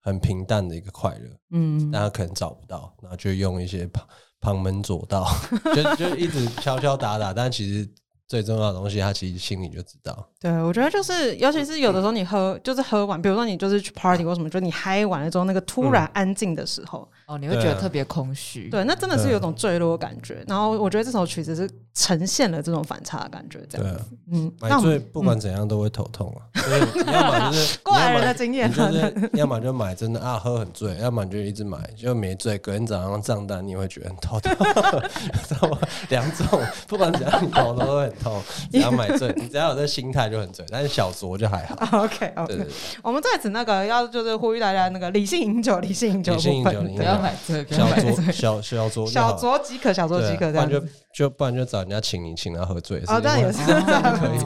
[0.00, 4.06] 很平淡的一个快乐，嗯，但他可能找不到，然后就用一些旁
[4.38, 5.26] 旁门左道，
[5.74, 7.90] 就就一直敲敲打打，但其实
[8.30, 10.16] 最重要的东西，他其实心里就知道。
[10.38, 18.68] 对，我觉得就是，尤其是有的时候你喝，就是喝完，比如说你就是去 party 或什么，就你嗨完了之后，那个突然安静的时候，哦，你会觉得特别空虚。
[18.70, 20.44] 对，那真的是有种坠落的感觉。
[20.46, 23.96] 然后我觉得这首曲子是呈现了这种反差的感觉，这样。
[24.32, 34.54] 嗯，买那我们醉不管怎样都会头痛啊，所以你要么就是 过来人的经验你就是要么就买真的啊喝很醉，要么你就一直买就没醉，隔天早上账单你会觉得很头痛，
[35.48, 35.78] 知道吗？
[36.10, 36.46] 两种
[36.86, 41.74] 不管怎样你头都会很痛，只要买醉， 你只要有这心态就很醉，但是小酌就还好。
[42.04, 42.66] OK 对 OK，对对，
[43.02, 47.86] 我们在此那个要就是呼吁大家那个理性饮酒，理性饮酒理性饮，酒不要买醉，小。
[47.90, 50.80] 酌小小酌小酌即可，小酌即可不然就。
[51.12, 53.02] 就不然就找人家请你，请他喝醉。
[53.08, 54.38] 哦，这样也是，可以。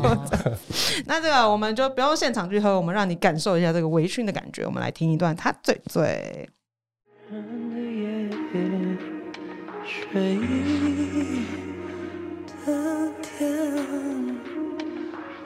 [1.04, 4.64] 那这个我们就不用现场去喝，我们让你感受一下这个微醺的感觉。
[4.64, 6.48] 我们来听一段他醉醉。
[7.30, 8.30] 的夜，
[9.84, 11.44] 睡意
[12.64, 13.03] 的
[13.36, 13.50] 天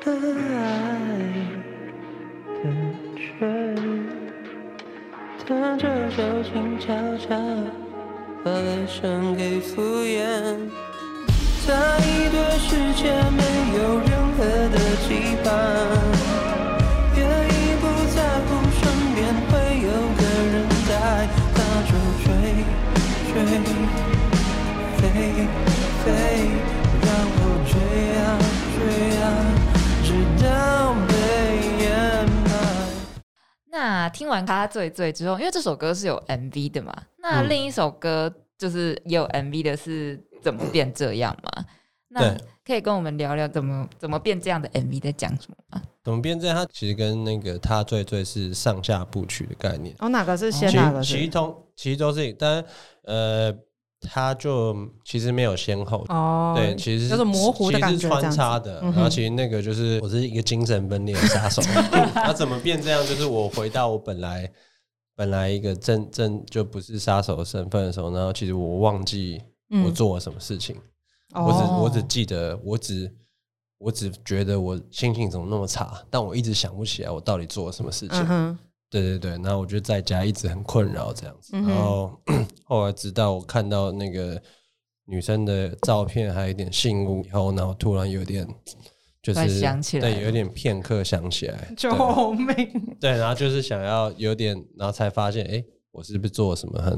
[0.04, 0.60] 的爱
[2.62, 2.64] 的
[3.16, 3.18] 圈，
[5.46, 5.48] 他
[5.78, 7.26] 这手轻悄悄
[8.44, 10.20] 把泪声给敷衍，
[11.66, 13.42] 在一对世界没
[13.78, 15.08] 有任何的期
[15.42, 15.46] 盼。
[17.16, 17.82] 也已不
[18.14, 18.80] 在乎身
[19.14, 19.16] 边
[19.48, 20.20] 会有个
[20.52, 20.54] 人
[20.86, 20.92] 在，
[21.54, 21.90] 那就
[22.22, 22.26] 追
[23.32, 23.34] 追
[24.98, 25.02] 飞
[26.04, 26.06] 飞，
[33.70, 41.64] 那听完《他醉醉》之后，因为这首歌是有 MV 的嘛，那嗯另一首歌就是也有 MV 的是怎么变这样嘛？
[42.08, 45.82] 那可以跟我们聊聊怎么怎么变这样的 MV 在讲什么吗？
[46.02, 46.56] 怎么变这样？
[46.56, 49.94] 它其实跟那个他醉醉是上下部曲的概念。
[49.98, 51.30] 哦，哪个是先，其哪个是其实是？
[51.30, 52.64] 通其实都是，但
[53.02, 53.54] 呃，
[54.00, 56.04] 它就其实没有先后。
[56.08, 58.80] 哦，对，其实是模糊的感觉其实是穿插的。
[58.80, 61.60] 然后其实那个就是我是一个精神分裂的杀手
[62.14, 63.00] 那怎么变这样？
[63.06, 64.50] 就是我回到我本来
[65.16, 70.76] 本来一个正正就不是杀手的身份的时候，然后其实我忘记嗯我做了什么事情，
[71.34, 73.12] 哦我只我只记得我只
[73.78, 78.58] 我只觉得我心情怎么那么差，但我一直想不起来我到底做了什么事情。
[78.90, 82.18] 对对对，然后我就在家一直很困扰这样子，嗯然后
[82.64, 84.40] 后来直到我看到那个
[85.04, 88.46] 女生的照片，还有一点信物以后，然后突然有点
[89.22, 91.90] 就是想起来对，有点片刻想起来，救
[92.32, 92.56] 命！
[93.00, 96.92] 对，然后就是想要有点，然后才发现，哎，我是不是做了什么很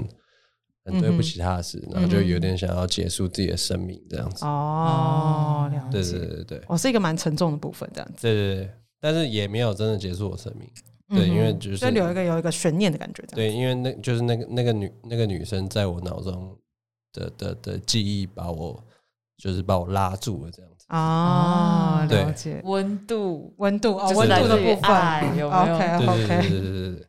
[0.85, 4.45] 很对嗯不起他的事，然后就有点想要结束自己的生命这样子。
[4.45, 6.19] 哦，了对解。
[6.19, 8.23] 对对对我是一个蛮沉重的部分，这样子。
[8.23, 10.69] 对对对，但是也没有真的结束我生命。
[11.11, 16.57] 对，因为就是所以留一个有一个悬念的感觉，对，因为那就是那个那个女那个女生在我脑中
[17.13, 18.83] 的的的记忆把我
[19.37, 20.87] 就是把我拉住了这样子。
[20.91, 22.61] 哦，对了解。
[22.65, 24.91] 温度温度哦，温度的部分。
[24.91, 27.07] 爱有没有？OK OK，对对对对对，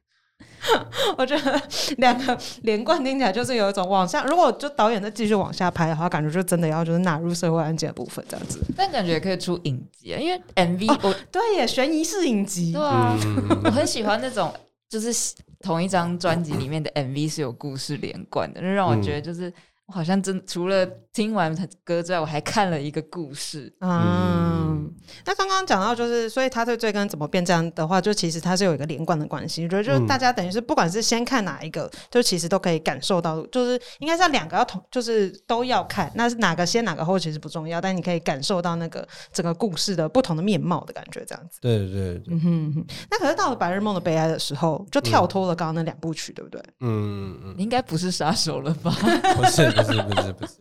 [1.17, 1.61] 我觉得
[1.97, 8.59] 两个连贯听起来就是有一种往下，如果就导演再继续往下拍的话，感觉就真的要就是纳入社会案件的部分这样子。
[8.75, 12.81] 但感觉也可以出影集啊，因为 MV 我对耶，悬疑式影集对。
[12.81, 14.53] 啊，嗯我很喜欢那种
[14.89, 19.51] 就是同一张专辑里面的 MV 是有故事连贯的，就让我觉得就是。
[19.87, 23.75] 我好像真除了听完歌之外，我还看了一个故事。
[24.81, 24.93] 嗯，
[25.25, 29.63] 那刚刚讲到就是，所以他对追跟怎么变这样的话，就其实它是有一个连贯的关系。
[29.63, 36.11] 我觉得就是嗯大家等于是不管是先看哪一个，就其实都可以感受到，就是应该是要两个要同，就是都要看。
[36.15, 41.59] 那是哪个先哪个后其实不重要，但你可以感受到那个整个故事的不同的面貌的感觉，这样子。
[41.61, 46.61] 对对对，嗯哼嗯哼，那可是到了《白日梦的悲哀》的时候，就跳脱了刚刚那两部曲，对不对？
[46.79, 48.95] 嗯嗯你应该不是杀手了吧？
[49.03, 50.53] 嗯，不是不是不是不是不是，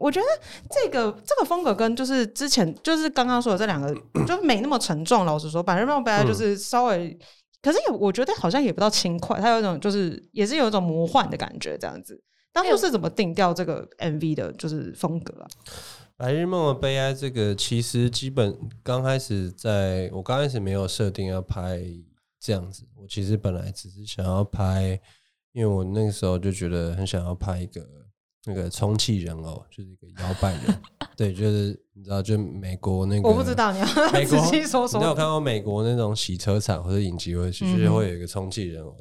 [0.00, 0.26] 我觉得
[0.70, 3.94] 这个这个风格跟就是之前就是刚刚说的这两个，
[4.26, 5.26] 就没那么沉重。
[5.26, 7.16] 老实说，《白日梦悲哀》就是稍微，
[7.60, 12.18] 可是也我觉得好像也不到轻快，它有一种就是也是有一种魔幻的感觉，这样子。
[12.50, 15.46] 当初是怎么定调这个 MV 的，就是风格啊？
[16.16, 21.80] 白日梦的悲哀这个其实基本刚开始在我刚开始没有设定要拍
[22.40, 24.98] 这样子，我其实本来只是想要拍，
[25.52, 27.86] 因为我那个时候就觉得很想要拍一个
[28.46, 30.82] 那个充气人偶，就是一个摇摆人，
[31.16, 35.14] 对，就是你知道，就美国那个我不知道，你要美国 仔细说你有。
[35.14, 38.96] 看过美国那种洗车场或者影集会，其实会有一个充气人偶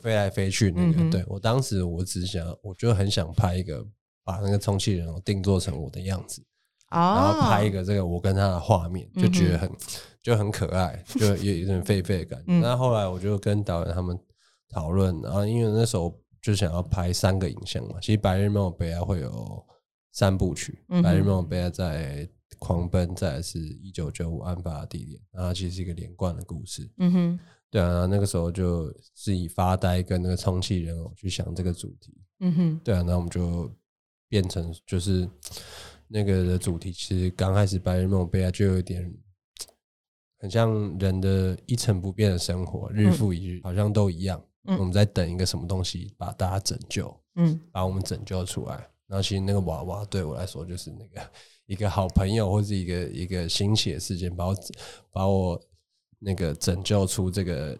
[0.00, 1.10] 飞来飞去那个。
[1.10, 3.84] 对我当时我只想，我就很想拍一个
[4.22, 6.40] 把那个充气人偶定做成我的样子，
[6.88, 9.70] 然后哦，拍一个这个我跟他的画面，就觉得很
[10.22, 12.44] 就很可爱，就有一点 狒狒的感觉。
[12.46, 14.16] 嗯那后来我就跟导演他们
[14.72, 19.64] 讨论，然后因为那时候就想要拍三个影像嘛，其实《白日梦的悲哀》会有
[20.12, 22.28] 三部曲，嗯白日梦的悲哀》在
[22.58, 26.86] 狂奔，再来是一九九五案发的地点，然后它其实是一个连贯的故事。
[26.98, 32.14] 嗯哼，对啊，那个时候就是以发呆跟那个充气人偶去想这个主题。
[32.40, 33.74] 嗯哼，对啊，那我们就
[34.28, 35.26] 变成就是
[36.08, 39.10] 那个的主题，其实刚开始《白日梦的悲哀》就有一点
[40.40, 44.44] 很像人的一成不变的生活，日复一日，好像都一样。
[44.66, 48.74] 嗯我们在等一个什么东西把大家拯救，嗯把我们拯救出来。
[49.06, 51.20] 然后其实那个娃娃对我来说就是那个
[51.66, 54.56] 一个好朋友，或者一个一个新奇的事件，把我
[55.12, 55.60] 把我
[56.18, 57.78] 那个拯救出这个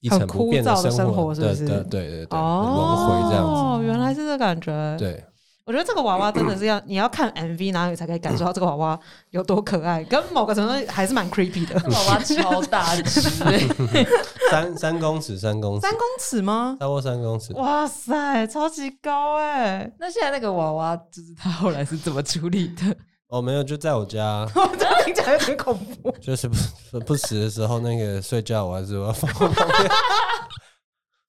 [0.00, 3.60] 一成不变的生生活是不是对对对对对，轮回这样子。
[3.60, 4.96] 哦，原来是这感觉。
[4.98, 5.24] 对，
[5.68, 8.98] 我觉得这个娃娃真的是要你要看 MV，然后你才可以感受到这个娃娃
[9.32, 11.74] 有多可爱，跟某个程度还是蛮 creepy 的。
[11.90, 14.06] 娃娃超大只、 欸，
[14.50, 16.74] 三三公尺，三公尺，三公尺吗？
[16.80, 17.52] 超过三公尺。
[17.52, 22.96] 哇塞，超级高哎、那现在那个娃娃，就是他后来是怎么处理的？
[23.28, 26.10] 哦，没有，就在我家， 我这听起来有点恐怖。
[26.18, 26.56] 就是不
[26.92, 29.90] 不不时的时候，那个睡觉我还是要放旁边。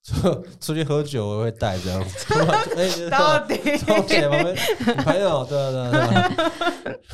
[0.09, 3.55] 出 出去喝酒我会带这样子， 到底
[5.03, 6.31] 朋友对啊对啊对啊，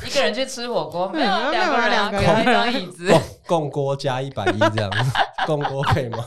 [0.06, 3.08] 一个人去吃火锅，没有没有两个人啊，两个人一张椅子。
[3.46, 4.90] 共共锅加一百一这样，
[5.46, 6.24] 共锅可以吗？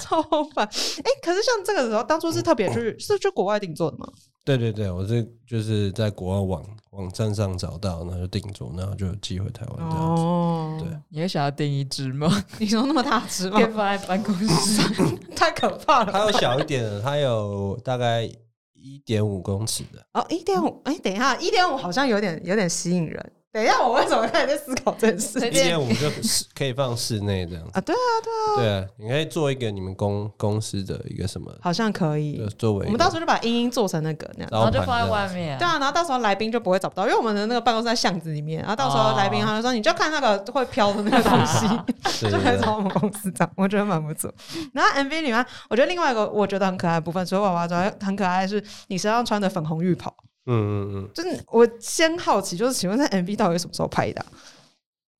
[0.00, 0.22] 超
[0.54, 0.64] 烦。
[0.66, 4.06] 哎、可是像这个时候，当初是特别去是去国外定做的吗？
[4.56, 10.22] 对对对，我是就是在国外网网站上找到，然后就定做，然后就寄回台湾这样子。
[10.22, 12.28] 哦，对，你也想要订一只吗？
[12.58, 13.72] 你说那么大只吗可以？
[13.74, 14.82] 放在办公室。
[15.36, 16.12] 太可怕了吧。
[16.12, 18.24] 它有小一点的，它有大概
[18.72, 20.02] 一点五公尺的。
[20.14, 23.32] 哦，一点五，哎，等一下，一点五好像有点有点吸引人。
[23.50, 27.64] 等一下，我为什么开始在思考这件事今天我们就是 可以放室内这样。
[27.72, 27.80] 啊？
[27.80, 32.46] 对啊，对啊，对啊，你可以做一个你们公公司的一个什么，好像可以就。
[32.58, 34.48] 作为我们到时候就把英英做成那个那样。
[34.52, 35.58] 然后就放在外面。
[35.58, 41.66] 对啊，然后到时候来宾就不会找不到，因为我们的那个办公室在巷子里面，然后到时候来宾他就说，你就看那个会飘的那个东西，
[42.28, 44.30] 对对对就可以找我们公司这样，我觉得蛮不错。
[44.74, 50.14] 然后 MV 里面，我觉得另外一个我觉得很可爱的部分，除了娃娃之外，很可爱的是你身上穿的粉红浴袍。
[50.50, 54.26] 嗯嗯嗯，就是我先好奇，就是请问那 MV 到底什么时候拍的啊、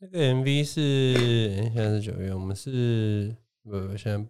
[0.00, 4.26] 那个 MV 是诶现在是九月，我们是不不现在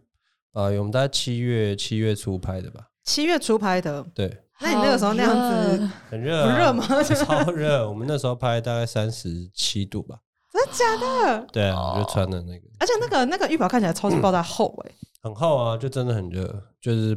[0.53, 2.89] 八月，我们大概七月七月初拍的吧？
[3.05, 7.03] 七月初拍的，对，那你那个时候那样子很热、啊，不热吗？
[7.05, 10.19] 超热，我们那时候拍大概三十七度吧。
[10.53, 11.47] 真的假的？
[11.53, 17.17] 对啊，我就穿的那个而且那个那个浴袍看起来超级爆炸厚哎、很厚啊，就真的很热，就是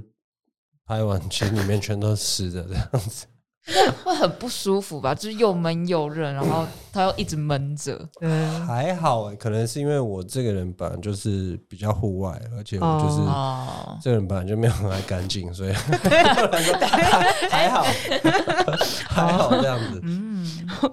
[0.85, 3.25] 拍完其实里面全都是湿的这样子。
[4.03, 5.13] 会很不舒服吧？
[5.15, 7.99] 就是又闷又热，然后它又一直闷着。
[8.21, 15.97] 嗯，还好欸，可能是因为我这个人本来就是比较户外，而且我就是、哦，这个人本来就没有很爱干净，所以还
[17.49, 17.85] 还好，
[19.07, 19.99] 还好这样子。
[20.03, 20.45] 嗯，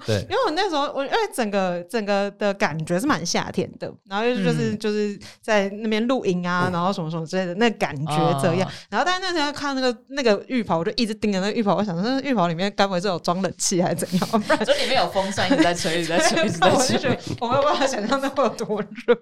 [0.07, 0.21] 对。
[0.23, 4.79] 因为我那时候我因为整个整个的感觉是蛮夏天的，然后就是就是、嗯。
[4.89, 8.67] 就是在那边露营啊，然后什么什么之类的，那感觉这样。
[8.69, 8.73] 哦。
[8.89, 14.29] 然后但是那时候看那个那个浴袍，我就一直盯着那个浴袍，我想说那浴袍里面该不会是有装冷气还是怎样？
[14.43, 17.37] 不然这里面有风扇一直在吹，一直在吹，一直在我就觉吹。
[17.41, 19.19] 我没有办法想象那会有多热。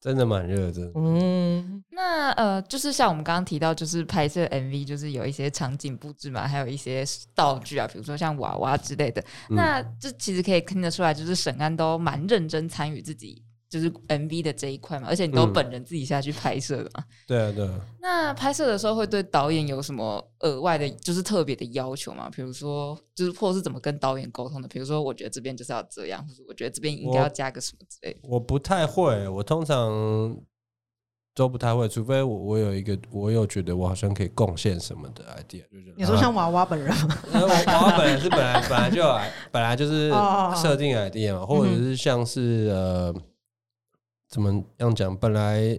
[0.00, 0.92] 真的蛮热，的。
[0.94, 7.04] 嗯，那呃，就是像我们刚刚提到，就是拍摄 MV，就是有一些场景布置嘛，还有一些
[7.34, 9.20] 道具啊，比如说像娃娃之类的。
[9.50, 17.04] 嗯那这其实可以听得出来，就是沈安都蛮认真参与自己就是 MV 的这一块嘛，而且你都嗯本人自己下去拍摄的嘛。
[17.28, 17.80] 对啊，对啊。
[18.00, 22.30] 那拍摄的时候会对导演有什么额外的，就是特别的要求吗？
[22.34, 24.68] 比如说，就是或是怎么跟导演沟通的？
[24.68, 28.20] 比如说，我觉得这边就是要这样，或者我觉得这边应该要加个什么之类的。
[28.22, 30.36] 我不太会，我通常
[31.34, 36.88] 都不太会，除非我我有一个我有觉得我好像可以贡献什么的 idea，就是你说像娃娃本人
[37.32, 39.02] 娃娃本人是本来本来就
[39.52, 40.08] 本来就是
[40.56, 43.14] 设定 idea 嘛，或者是像是呃，
[44.30, 45.16] 怎么样讲？
[45.16, 45.78] 本来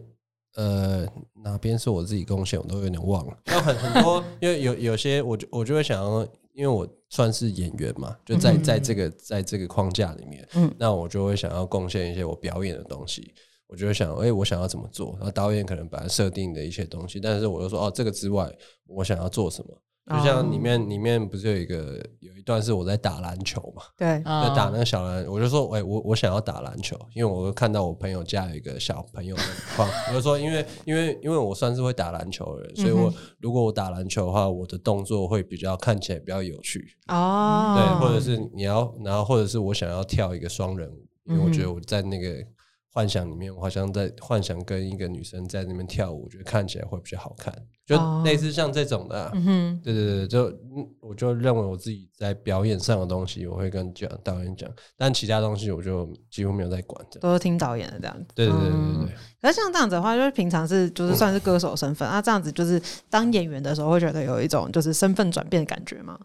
[0.55, 1.07] 呃
[1.43, 3.37] 哪边是我自己贡献，我都有点忘了。
[3.45, 6.23] 那很很多，因为有有些我就我就会想要，
[6.53, 13.33] 因为我算是演员嘛，就在嗯在这个在这个框架里面，嗯那我就会想要贡献一些我表演的东西。
[13.71, 15.15] 我就会想，哎、我想要怎么做？
[15.17, 18.51] 然后导演可能本来设定的一些东西，但是我就说，哦，这个之外，
[18.87, 19.79] 我想要做什么？
[20.09, 29.43] 就像里面里面不是有一个有一段是我在打篮球嘛，对，就打那嗯个小篮，我就说，哎、我我想要打篮球，因为我看到我朋友家有一个小朋友的
[29.75, 42.43] 框，我就说，因为因为因为我算是会打篮球的人，所以我、嗯如果我打篮球的话，我的动作会比较看起来比较有趣，哦，对，或者是你要，然后或者是我想要跳一个双人舞，因为我觉得我在那个
[42.91, 47.53] 幻想里面，我好像在幻想跟一个女生在那边跳舞，我觉得看起来会比较好看，
[47.85, 57.05] 就哦类似像这种的啊、嗯哼，对对对，就嗯我就认为我自己在表演上的东西，我会跟讲导演讲，但其他东西我就几乎没有在管。
[57.21, 58.25] 都是听导演的这样子。
[58.33, 66.19] 对对对对嗯对，可是像这样子的话，就是平常是就是算是歌手身份啊，这样子就是当演员的时候，会觉得有一种就是身份转变的感觉吗？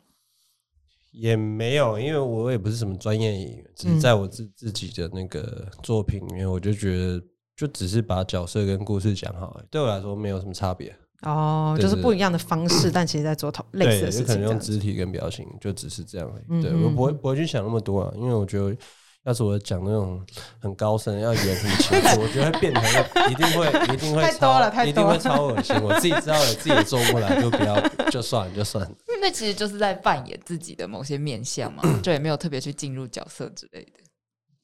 [1.15, 7.23] 也没有，因为我也不是什么专业演员，只是在我自自己的那个作品里面，我就觉得
[7.57, 10.95] 就只是把角色跟故事讲好对我来说没有什么差别。
[11.23, 14.51] 哦，就是不一样的方式，但其实在做同类似对，的事情可能。
[14.51, 16.45] 用肢体跟表情，就只是这样而已。
[16.49, 18.77] 嗯对我不会嗯不会去想那么多啊，因为我觉得。
[19.25, 20.23] 要是我讲那种
[20.61, 22.83] 很高深，要演很清楚，我觉得会变成
[23.31, 25.75] 一定会一定会太多超了太多一定会超恶心。
[25.83, 28.91] 我自己知道我，自己也做不来，就不要就算了就算了。
[29.21, 33.93] 那其实就是在扮演自己的某些面相嘛，就也没有特别去进入角色之类的。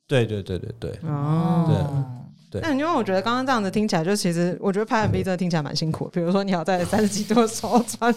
[0.07, 2.07] 对对对对对，哦，对啊
[2.51, 6.11] 对那因为我觉得刚刚这样子听起来，就其实我觉得拍 MV 真的听起来蛮辛苦的。
[6.11, 8.13] 比如说你要在 三十几度的时候穿，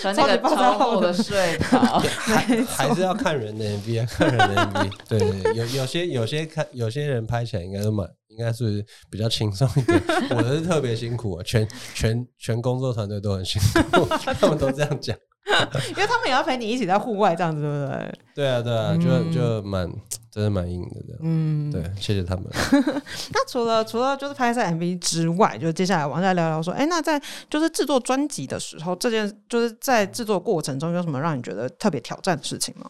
[0.00, 4.90] 穿那个超厚的睡袍， 还还是要看人的 MV 啊，看人的 MV。
[5.08, 10.00] 对对对，有有些有些看有些人拍起来应该都蛮应该是比较轻松一点，
[10.30, 13.60] 我的是特别辛苦啊，全全全工作团队都很辛
[13.92, 14.06] 苦，
[14.40, 15.16] 他们都这样讲。
[15.90, 18.18] 因为他们也要陪你一起在户外这样子，对不对？
[18.34, 19.90] 对啊对啊，就就蛮
[20.30, 21.18] 真的蛮硬的这样。
[21.22, 22.44] 嗯，对，谢谢他们。
[23.32, 32.88] 那除了除了就是拍摄 MV 之外，就接下来往下聊聊说，哎，那在就是制作专辑的时候，这件就是在制作过程中有什么让你觉得特别挑战的事情吗？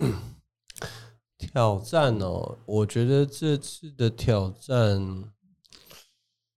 [1.39, 5.25] 挑战哦，我觉得这次的挑战，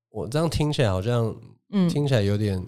[0.09, 1.33] 我这样听起来好像
[1.71, 2.61] 嗯，听起来有点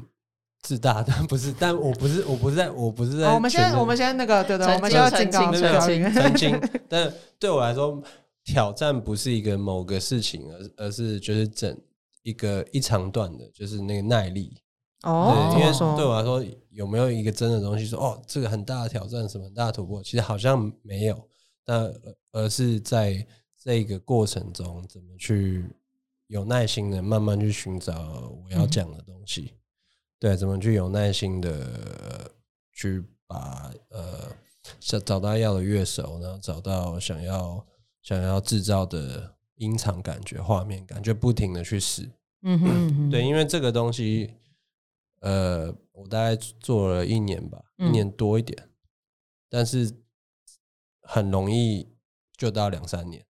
[0.66, 8.01] 自大，但 不是，但我不是，我不是在，我不是在，我们先我们先那个，对对，我们先要警告澄清对澄清 澄清，但对我来说，
[8.43, 11.78] 挑战不是一个某个事情，而而是就是整
[12.24, 14.57] 一个一长段的，就是那个耐力。
[15.03, 21.16] 哦，对，因为说对我来说，有没有一个真的东西说，哦，这个很大的挑战，什么很大的突破，其实好像没有。
[21.68, 21.93] 那而
[22.32, 23.24] 而是在
[23.63, 25.63] 这个过程中，怎么去
[26.26, 27.93] 有耐心的慢慢去寻找
[28.43, 29.53] 我要讲的东西。
[30.20, 32.32] 对，怎么去有耐心的
[32.74, 34.32] 去把呃
[34.80, 37.66] 找找到要的乐手，然后找到想要
[38.01, 42.09] 想要制造的音场感觉、画面感，觉不停的去试。
[42.41, 44.34] 嗯哼嗯哼，对，因为这个东西，
[45.22, 48.70] 呃，我大概做了一年吧，一嗯年多一点，
[49.49, 49.91] 但是
[51.01, 51.88] 很容易
[52.38, 53.26] 就到两三年。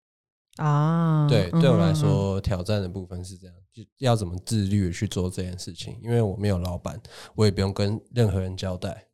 [0.56, 3.59] 啊，对，嗯对我来说，挑战的部分是这样，就
[3.98, 7.00] 要怎么自律去做这件事情，因为我没有老板，
[7.34, 9.06] 我也不用跟任何人交代。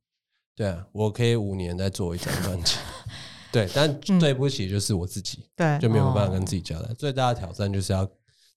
[0.55, 2.77] 对啊，我可以五年再做一张专辑。
[3.53, 6.93] 对，但嗯对不起，就是我自己对，就没有办法哦跟自己交代。
[6.95, 8.07] 最大的挑战就是要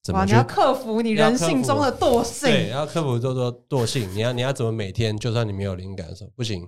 [0.01, 4.09] 怎，么去你要克服你人性中的惰性对，要克服多多惰性。
[4.13, 6.67] 你要你要怎么每天，就算你没有灵感的时候，不行，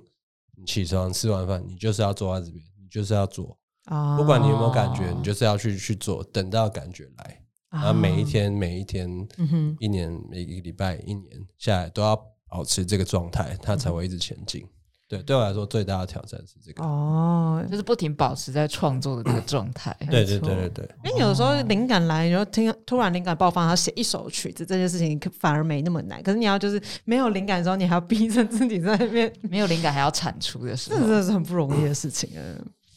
[0.58, 7.41] 你起床吃完饭，你就是要坐在这边，你就是要做，啊不管你有没有感觉，哦你就是要去去做，等到感觉来。
[7.72, 12.16] 然后啊每一，天每一天，嗯哼，一年每一个礼拜一年下来都要
[12.50, 14.64] 保持这个状态，它才会一直前进。
[15.08, 16.82] 对，对我来说最大的挑战是这个。
[16.82, 19.94] 哦，就是不停保持在创作的这个 状态。
[20.10, 26.24] 对对对对对，因为有时候灵感来，然后听突然灵感爆发，然后写一首曲子，这件事情可反而没那么难。
[26.24, 32.42] 可是你要就是没有灵感的时候，你还要逼着自己在那边，没有灵感还要产出的时 这真，的是很不容易的事情啊。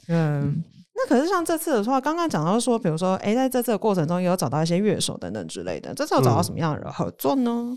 [0.07, 0.63] 嗯，
[0.97, 7.77] 那可是像这次的话，刚刚讲到说，比如说，哎，在这次的过程中也有找到一些乐手等等之类的，这次有找到什么样的人合作呢？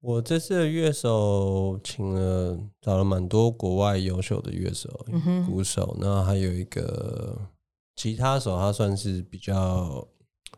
[0.00, 7.38] 我这次的乐手请了找了蛮多国外优秀的乐手、嗯鼓手，那还有一个
[7.94, 10.08] 吉他手，他算是比较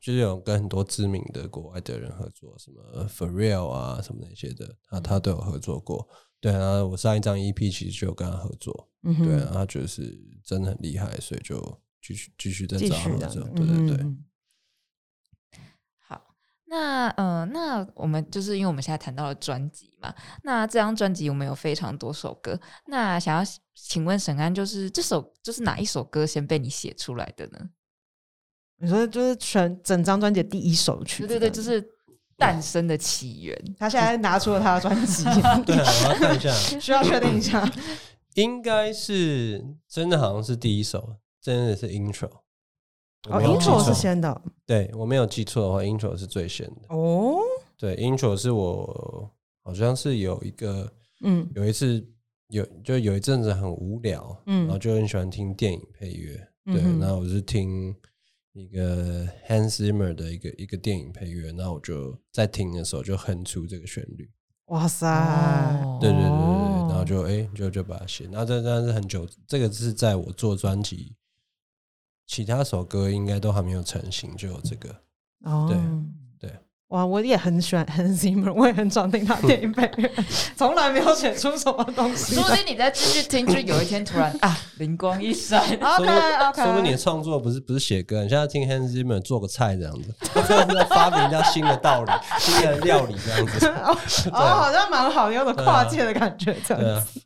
[0.00, 6.08] 就是有跟很多知名的国外的人合作，什么 For Real 啊什么那些的，他他都有合作过。
[6.42, 14.16] 对啊，我上一张 EP 其实就有跟他合作，对啊，他觉得是真的很厉害，所以就继续继续再继找合作对对对。
[16.00, 16.34] 好，
[16.64, 20.12] 那呃，那我们就是因为我们现在谈到了专辑嘛，
[20.42, 27.70] 那这张专辑我们有非常多首歌，那想要请问沈安，就是这首就是哪一首歌先被你写出来的呢？
[28.78, 31.80] 你说就是全整张专辑的第一首曲子，对对对，就是
[32.42, 33.56] 诞生的起源。
[33.78, 35.24] 他现在拿出了他的专辑，
[35.64, 37.70] 对啊，我要看一下， 需要确定一下。
[38.34, 42.28] 应该是真的，好像是第一首，真的是 intro。
[43.30, 46.82] 哦，intro 是先的对我没有记错的话，intro 是最先的。
[46.88, 47.36] 哦，
[47.78, 49.30] 对，intro 是我
[49.62, 50.90] 好像是有一个
[51.20, 52.04] 嗯有一次
[52.48, 56.34] 有就有一阵子很无聊，嗯然后就很喜欢听电影配乐。
[56.64, 57.94] 对，嗯然后我是听
[58.52, 64.30] 一个 Hans Zimmer 的一个一个电影配乐，那我就在听的时候就哼出这个旋律。
[64.66, 71.14] 哇塞，哦对对对对然后就哎、就就把它写，那这这但是很久，这个是在我做专辑，
[72.26, 75.02] 其他首歌应该都还没有成型，就有这个。
[75.44, 75.84] 哦，对对，
[76.92, 80.10] 哇，我也很喜欢 Hans Zimmer，我也很常听他电影配乐，
[80.54, 85.58] 从来没有写出什么东西说不定你再继续听，就有一天突然啊， 灵光一闪。
[85.62, 93.66] OK 说 OK，不定你的创作不是不是写歌，你现在听 Hans Zimmer 做个菜这样子，在发明一道新的道理、新的料理这样子。
[93.68, 93.96] 哦
[94.30, 97.20] 哦，好像蛮好，有种跨界的感觉，这样子。，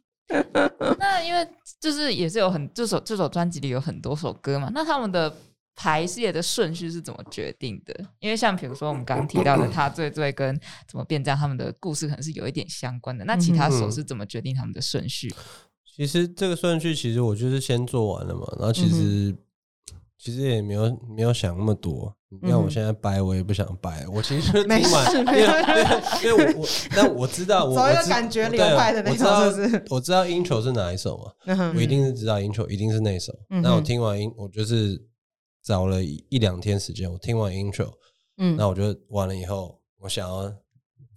[0.99, 1.45] 那因为
[1.81, 5.33] 就是也是有很这首这首专辑里有很多首歌嘛，那他们的
[5.77, 7.95] 排列的顺序是怎么决定的？
[8.19, 10.59] 因为像比如说我们刚刚提到的 他最最跟
[10.89, 13.25] 怎么变这样，他们的故事可能是有一点相关的。
[13.27, 15.33] 那其他首是怎么决定他们的顺序？
[15.95, 19.35] 其实这个顺序，其实我就是先做完了嘛，然后其实、
[20.19, 22.15] 其实也没有没有想那么多。
[22.29, 25.43] 你看我现在掰，我也不想掰，我其实 没事因为
[26.25, 27.77] 因为我我，但我知道 我
[28.09, 33.33] 感觉流对啊派的那种我知道是不是我知道 intro 是哪一首嘛，嗯我一定是知道 intro 一定是那首。
[33.51, 35.01] 嗯那我听完音，我就是
[35.67, 37.93] 找了一一两天时间，我听完 intro，
[38.37, 38.57] 嗯。
[38.57, 40.55] 那我就完了以后，我想要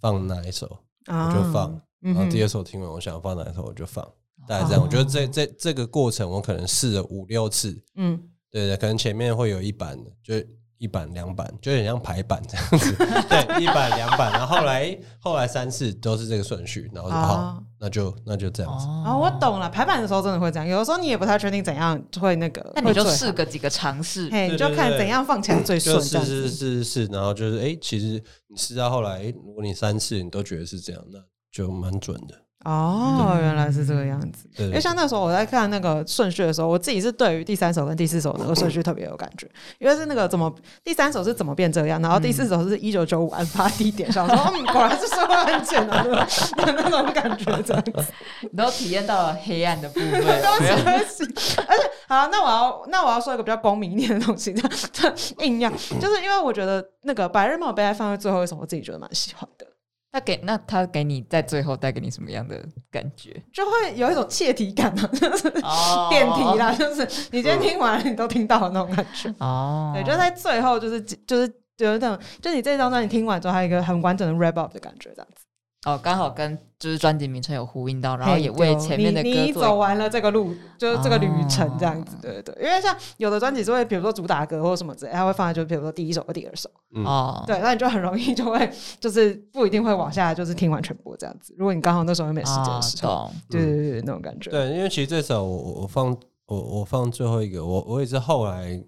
[0.00, 0.66] 放哪一首，
[1.04, 1.80] 啊我就放。
[2.00, 4.04] 然后第二二首听完，我想要放哪一首，我就放。
[4.48, 8.20] 大概这样，我觉得这这这个过程，我可能试了五六次，嗯。
[8.50, 10.34] 对对，可能前面会有一版的，就
[10.80, 12.96] 一版两版，就有点像排版这样子，
[13.28, 24.30] 对，一版两版，然后后来后来三次都是这个顺序，然后就啊好，那就那就这样子，哦，我懂了，排版的时候真的会这样，有的时候你也不太确定怎样会那个，那你就会最试个几个尝试。
[24.30, 26.84] 嘿，你就对对对看怎样放起来最顺就，这样是是子。
[26.84, 31.18] 是是，然后就是哎，其实你试到后来，诶如果你三次你都觉得是这样，那
[31.52, 32.34] 就蛮准的，
[32.64, 34.46] 哦，原来是这个样子。
[34.58, 39.48] 因为像那时候我在看那个顺序的时候，我自己是对于第三首跟第四首那个顺序特别有感觉，
[39.78, 40.54] 因为是那个怎么
[40.84, 46.26] 第三首是怎么变这样，然后第四首是一九九五案发地点，想说嗯，果然是社会案件啊，对吧？
[46.56, 48.04] 那种感觉这样子。
[48.42, 50.10] 你都体验到了黑暗的部分。
[50.22, 51.26] 而且，
[52.08, 54.52] 好，那我要那我要说一个比较光明一点的东西，
[54.92, 59.66] 这样硬要，就是因为我觉得那个《白日梦被爱》放在最后一首，我自己觉得蛮喜欢的，
[60.12, 63.40] 他给那他给你在最后带给你什么样的感觉？
[63.52, 69.32] 就会有一种切题感啊， 就是哦电题啦，就是你今天听完你都听到了那种感觉。
[69.38, 75.44] 哦，对，就在最后，就是就是有一种，就你这张专辑听完之后，还有一个很完整的 wrap up 的感觉，这样子。
[75.86, 82.64] 哦，刚好跟就是专辑名称有呼应到，然后也为前面的你你歌走完了这个路，就是这个旅程这样子哦，对对对。
[82.64, 88.70] 因为像有的专辑是会，比如说主打歌或什么之类，它会放在就比如说第一首或第二首，嗯哦，对，那你就很容易就会
[89.00, 91.54] 就是不一定会往下就是听完全部这样子。
[91.56, 93.32] 如果你刚好那时候又没时间的哦，时候，懂。
[93.48, 94.50] 对对对对，那种感觉。
[94.50, 96.14] 对，因为其实这首我我我放
[96.44, 98.78] 我我放最后一个，我我也是后来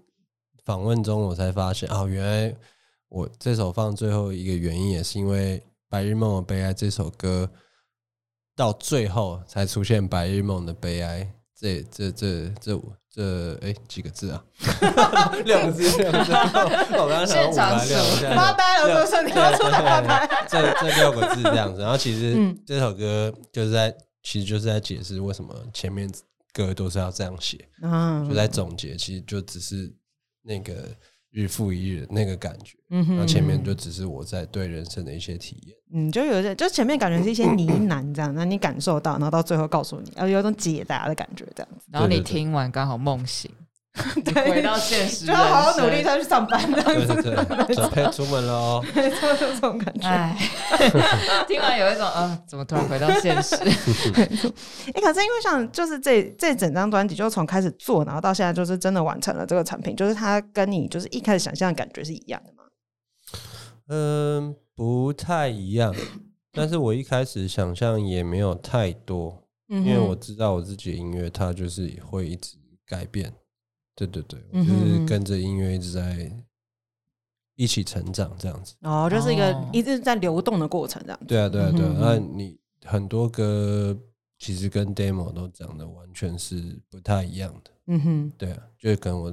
[0.63, 2.55] 访问中我才发现哦，原来
[3.09, 5.57] 我这首放最后一个原因也是因为
[5.93, 7.47] 《白日梦的悲哀》这首歌
[8.55, 14.43] 到最后才出现“白日梦的悲哀”这这这这五这哎几个字啊？
[15.45, 16.31] 六个字，六个字。
[16.97, 19.23] 我刚刚想五现场来六，数我现在发呆了，是不是？
[19.23, 20.47] 你要出来发呆？
[20.49, 21.81] 这这六个字这样子。
[21.81, 26.11] 然后其实嗯这首歌就是在其实就是在解释为什么前面
[26.53, 29.93] 歌都是要这样写，嗯就在总结，其实就只是
[30.41, 30.89] 那个
[31.33, 35.75] 日复一日那个感觉，嗯哼那前面就只是我在对人生的一些体验。
[35.91, 43.62] 嗯，就有点，就前面感觉是一些呢喃这样，那你感受到，然后到最后告诉你，呃，有一种解答的感觉，这样子，然后你听完刚好梦醒，你
[44.25, 48.85] 对回到现实就要好好努力再去上班，这样子，对对对， 准备出门了哦。
[48.95, 50.07] 没错，就这种感觉。
[50.07, 50.35] 哎，
[51.47, 53.55] 听完有一种呃，怎么突然回到现实？
[53.55, 62.63] 哎、可是因为像就是这这整张专辑，就从开始做，然后到现在就是真的完成了这个产品，就是它跟你就是一开始想象的感觉是一样的吗？
[63.89, 65.93] 嗯，不太一样，
[66.51, 72.55] 但是我一开始想象也没有太多，嗯因为我知道我自己的音乐它就是会一直
[72.87, 73.31] 改变。
[73.95, 76.31] 对对对，我就是跟着音乐一直在
[77.55, 78.75] 一起成长这样子。
[78.81, 81.25] 哦，就是一个哦一直在流动的过程，这样子。
[81.25, 83.95] 对啊，对啊，对啊那你很多歌
[84.39, 87.71] 其实跟 demo 都长得完全是不太一样的。
[87.87, 89.29] 嗯哼，对啊，就是跟我，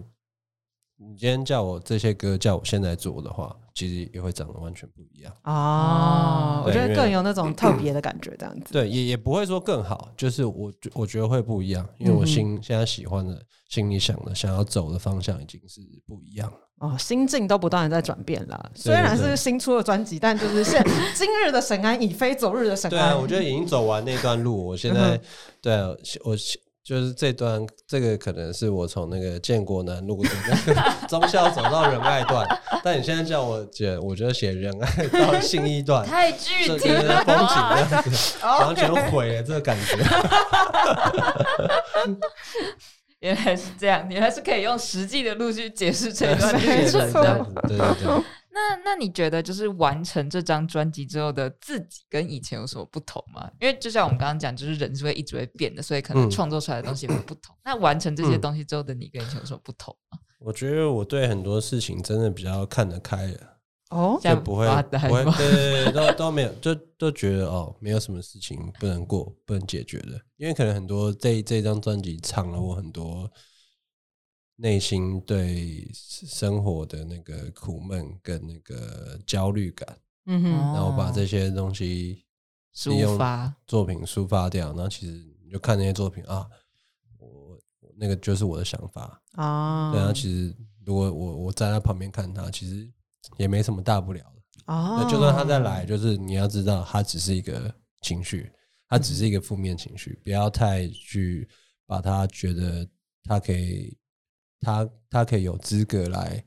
[0.96, 5.32] 你今天叫我这些歌叫我现在做的话，其实也会长得完全不一样。
[5.44, 8.66] 哦，我觉得更有那种特别的感觉，这样子。
[8.74, 16.58] 对，也也不会说更好，就是我觉我觉得会不一样，因为我心、现在喜欢的、心里想的、想要走的方向已经是不一样了。
[16.80, 18.70] 哦，心境都不断的在转变啦。
[18.74, 20.84] 对虽然是新出的专辑，但就是现
[21.16, 22.90] 今日的沈安已非昨日的沈安。
[22.90, 25.20] 对啊，我觉得已经走完那段路，我现嗯在
[25.62, 25.88] 对啊，
[26.24, 26.36] 我
[26.90, 32.44] 就是这段，这个可能是我从那个建国南路的那个 忠孝走到仁爱段，
[32.82, 37.86] 但你现在叫我写，我觉得写仁爱到信义段，太具体了这个风景吧？
[37.88, 39.96] 这样子，完全毁了这个感觉。
[43.20, 47.46] 原来是这样，原来是可以用实际的路去解释这段历程的。
[47.68, 48.24] 对对对。
[48.68, 53.50] 那那你觉得就是完成这张专辑之后的自己跟以前有什么不同吗？
[53.60, 57.56] 因为就像我们刚刚讲，就是人是会一直会变的，所以可能嗯创作出来的东西也会不同。
[57.64, 60.18] 那完成这些东西之后的你跟以前有什么不同吗？
[60.38, 63.58] 我觉得我对很多事情真的比较看得开了，
[63.90, 70.20] 哦，像就不会不会吗对对对，都都没有，就都觉得哦，没有什么事情不能过、不能解决的。
[70.38, 73.30] 因为可能很多这这张专辑唱了我很多
[74.60, 82.22] 内心对生活的那个苦闷跟那个焦虑感，嗯哼，哦然后把这些东西
[82.84, 83.56] 利用抒发。
[83.66, 86.46] 作品抒发掉，然后其实你就看那些作品啊，
[87.18, 90.54] 我我那个就是我的想法，啊，对啊，其实
[90.84, 92.86] 如果我我站在旁边看他，其实
[93.38, 94.42] 也没什么大不了的。
[94.66, 98.52] 啊那，就算他再来，就是你要知道，他只是一个情绪，
[98.88, 101.48] 他只是一个负面情绪，不要太去
[101.86, 102.86] 把他觉得
[103.24, 103.96] 他可以，
[104.60, 106.44] 他他可以有资格来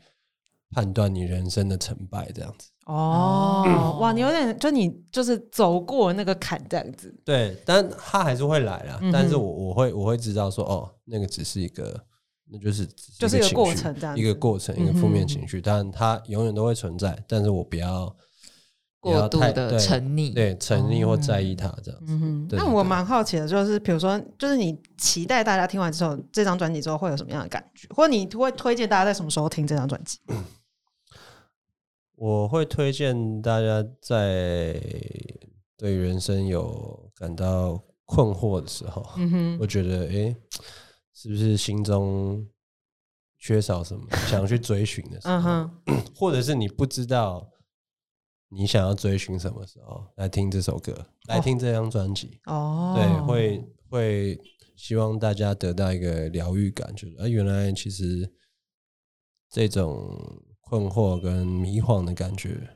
[0.70, 2.70] 判断你人生的成败这样子。
[2.86, 9.00] 哦， 哇，你有点，就你就是走过那个坎这样子，对，但他还是会来啦。
[9.02, 11.98] 嗯但是我我会我会知道说，哦，那个只是一个，
[12.50, 17.18] 那就是只就是一个过程这样子一个过程，一个负面情绪，但它永远都会存在。
[17.26, 18.16] 但是我不要不
[19.04, 22.14] 过度的沉溺，对沉溺或在意它这样子。
[22.14, 30.20] 嗯那我蛮好奇的，就是比如说，就是你期待大家听完之后这张专辑之后会有什么样的感觉，或者你会推荐大家在什么时候听这张专辑？
[32.16, 34.82] 我会推荐大家在
[35.76, 40.34] 对人生有感到困惑的时候，嗯哼，我觉得，诶，
[41.14, 42.48] 是不是心中
[43.38, 45.72] 缺少什么，想要去追寻的时候，嗯哼，
[46.16, 47.46] 或者是你不知道
[48.54, 54.42] 你想要追寻什么时候，来听这首歌，来听这张专辑，哦，对，会会
[54.76, 58.32] 希望大家得到一个疗愈感，就是啊，原来其实
[59.50, 60.18] 这种
[60.62, 62.68] 困惑跟迷惘的感觉，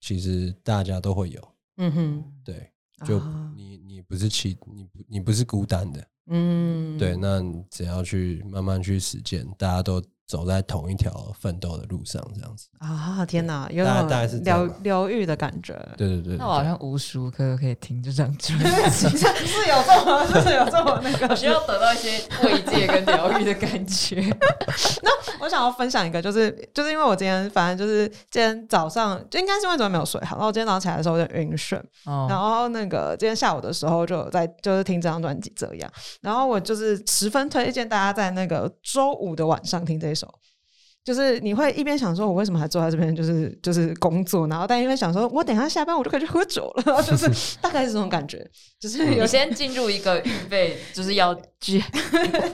[0.00, 2.72] 其实大家都会有，嗯哼，对，
[3.06, 12.66] 就啊你你不是其你不你不是孤单的，嗯，对，那你只要去慢慢去实践，大家都走在同一条奋斗的路上，这样子。
[12.78, 15.72] 啊，天哪，有种大概大概是疗疗愈的感觉。
[15.96, 18.58] 对对对，那我好像无时无刻都可以听这张专
[18.90, 24.16] 辑， 是有这么是有这么那个需要得到一些慰藉跟疗愈的感觉。
[25.02, 40.26] 那我想要分享一个，就是就是因为我今天反正就是今天早上就应该是因为昨天没有睡好，然后我今天早上起来的时候有点晕眩，哦然后那个今天下午的时候就有在就是听这张专辑这样，然后我就是十分推荐大家在那个周五的晚上听这一首。
[41.04, 47.30] 就是你会一边想说，我为什么还坐在这边，就是就是工作，然后但一边想说，我等一下下班我就可以去喝酒了，就是
[47.62, 48.44] 大概是这种感觉，
[48.80, 51.80] 就是有你先进入一个预备，就是要去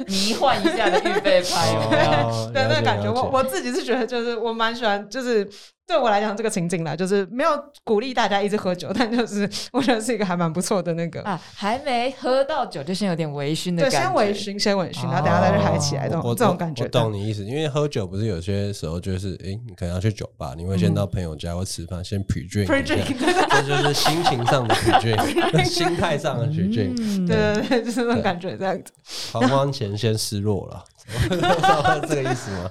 [0.06, 2.10] 迷幻一下的预备拍，有没有？
[2.28, 5.48] 哦 对那个感觉，我我自己是觉得，就是我蛮喜欢，就是
[5.86, 7.50] 对我来讲，这个情景啦，就是没有
[7.84, 11.20] 鼓励大家一直喝酒，但就是我觉得是一个还蛮不错的那个。
[11.22, 16.84] 啊，还没喝到酒就先有点微醺的，感觉，先微醺，先微醺，然后等一下再去嗨起来，这我种这种感觉。
[16.84, 28.92] 我懂你意思，因为喝酒不是有些时候就是，诶，你可能要去酒吧，你会先到朋友家或吃饭，先 pre drink，Pre drink，对对这就是心情上的 pre drink， 心态上的 pre drink，嗯对对对，就是那种感觉，这样子。
[29.32, 31.01] 狂欢前先失落了，是
[32.08, 32.70] 这个意思吗？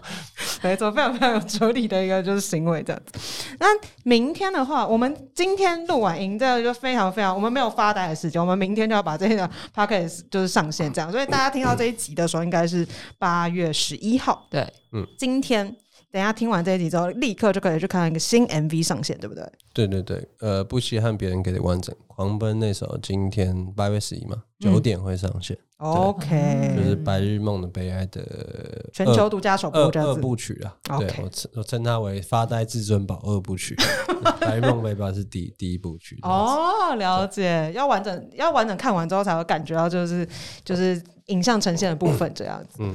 [0.63, 3.19] 没错，非常非常有哲理的一个就是行为这样子。
[3.59, 3.67] 那
[4.03, 14.47] 明天的话，我们今天录完音，这个就非常非常，我们没有发呆的时间，我们明天就要把这个 p o c a s t 就是上线这样，所以大家听到这一集的时候，应该是八月十一号。
[14.49, 14.61] 对，
[14.93, 15.65] 嗯今天
[16.11, 19.43] 等一下听完这一集之后，立刻就可以去看一个新 MV 上线，对不对？
[19.73, 30.21] 对对对，呃，不稀罕别人给的完整，狂奔那首今天八月十一嘛，九点会上线，OK，就是《白日梦的悲哀》的全球独家首二二播这样子。
[30.21, 30.99] 部曲啊。
[30.99, 33.75] 对我称我称它为发呆至尊宝二部曲，
[34.39, 36.19] 《白日梦悲哀》是第第一部曲。
[36.21, 40.27] 哦，哦，了解，要完整要完整看完之后才会感觉到就是
[40.63, 42.77] 就是影像呈现的部分这样子。
[42.79, 42.93] 嗯，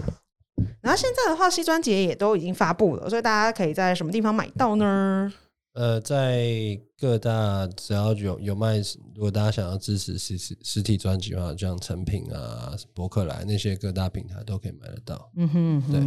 [0.81, 5.33] 然后现在的话，西专辑也都已经发布了，所以大家可以在什么地方买到呢？
[5.77, 8.79] 呃，在各大只要有有卖，
[9.15, 15.31] 如果大家想要支持实实实体专辑的话，像成品啊、博客来那些各大平台都可以买得到。
[15.37, 16.01] 嗯哼哼对。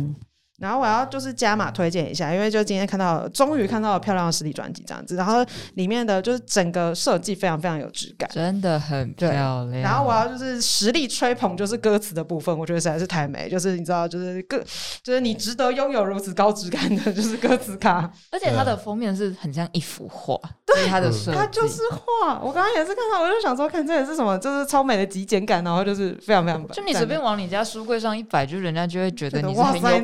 [0.60, 5.46] 然后我要就是加码推荐一下，因为就今天看到，终于看到了漂亮的实体专辑这样子，然后
[5.76, 8.30] 里面的就是整个设计非常非常有质感。
[8.34, 9.82] 真的很漂亮。
[9.82, 13.50] 然后我要就是实力吹捧，就是歌词的部分，我觉得实在是太美。
[13.50, 14.62] 就是你知道，就是歌，
[15.02, 18.12] 就是你值得拥有如此高质感的，就是歌词卡。
[18.32, 26.68] 而且它的封面是很像一幅画，对它的设计，它就是画，我刚刚也是看到，我就想说，看这也是什么，就是超美的极简感，然后就是非常非常。
[26.70, 30.04] 就你随便往你家书柜上一摆，就人家就会觉得你是很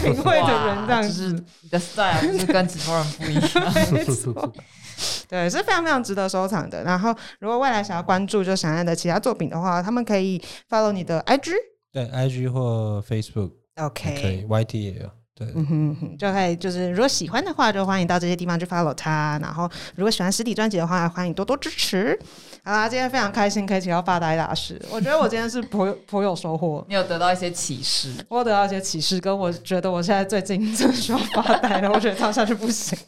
[0.00, 3.92] 品味的人哇这样就是子你的 style 就是跟其他人不一样。
[3.92, 4.52] 没错，
[5.28, 6.82] 对， 是非常非常值得收藏的。
[6.84, 10.40] 然后，如果未来想要关注就闪亮的其他作品的话，他们可以
[10.70, 11.52] follow 你的 IG。
[11.92, 15.10] 对，IG 或 Facebook 也可以 OK，，YT 也有。
[15.36, 19.36] 对，嗯哼嗯哼，就可以就是如果喜欢的话，就欢迎到这些地方去 follow 他。
[19.42, 22.16] 然后，如果喜欢实体专辑的话，欢迎多多支持。
[22.66, 26.82] 好啦，今天非常开心可以请到发呆大师，我觉得我今天是颇有 颇有收获。
[26.88, 32.98] 你有得到一些启示，我有得到一些启示，跟我觉得我现在最近真的需要发呆了，我觉得这样下去不行。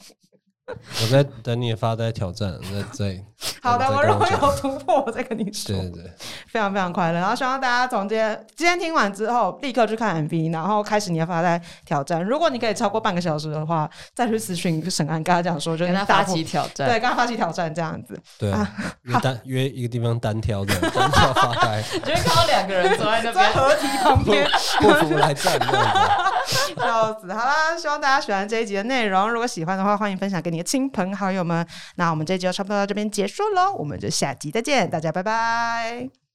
[1.02, 3.24] 我在等你的发呆挑战，在在。
[3.60, 5.76] 好的，我如果有突破，我再跟你说。
[5.76, 6.12] 对对对，
[6.48, 12.24] 非常非常快乐，然后希望大家从今天今天听完之后，立刻去看 MV，然后开始你的发呆挑战。
[12.24, 16.88] 如果你可以超过半个小时的话，再去咨询沈安，跟他讲说，就跟他发起挑战。
[16.88, 18.18] 对，跟他发起挑战这样子。
[18.38, 18.66] 对啊，
[19.02, 24.48] 约单约一个地方单挑的，单挑发呆，就会看到两个人坐在那边，在合体旁边，
[24.80, 25.60] 不服来战。
[26.76, 27.32] 笑死。
[27.32, 29.30] 好啦，希望大家喜欢这一集的内容。
[29.30, 31.66] 如果喜欢的话，欢迎分享给你亲朋好友们。
[31.96, 36.25] 那我们这集就差不多到这边结束喽，我们就下集再见，大家拜拜。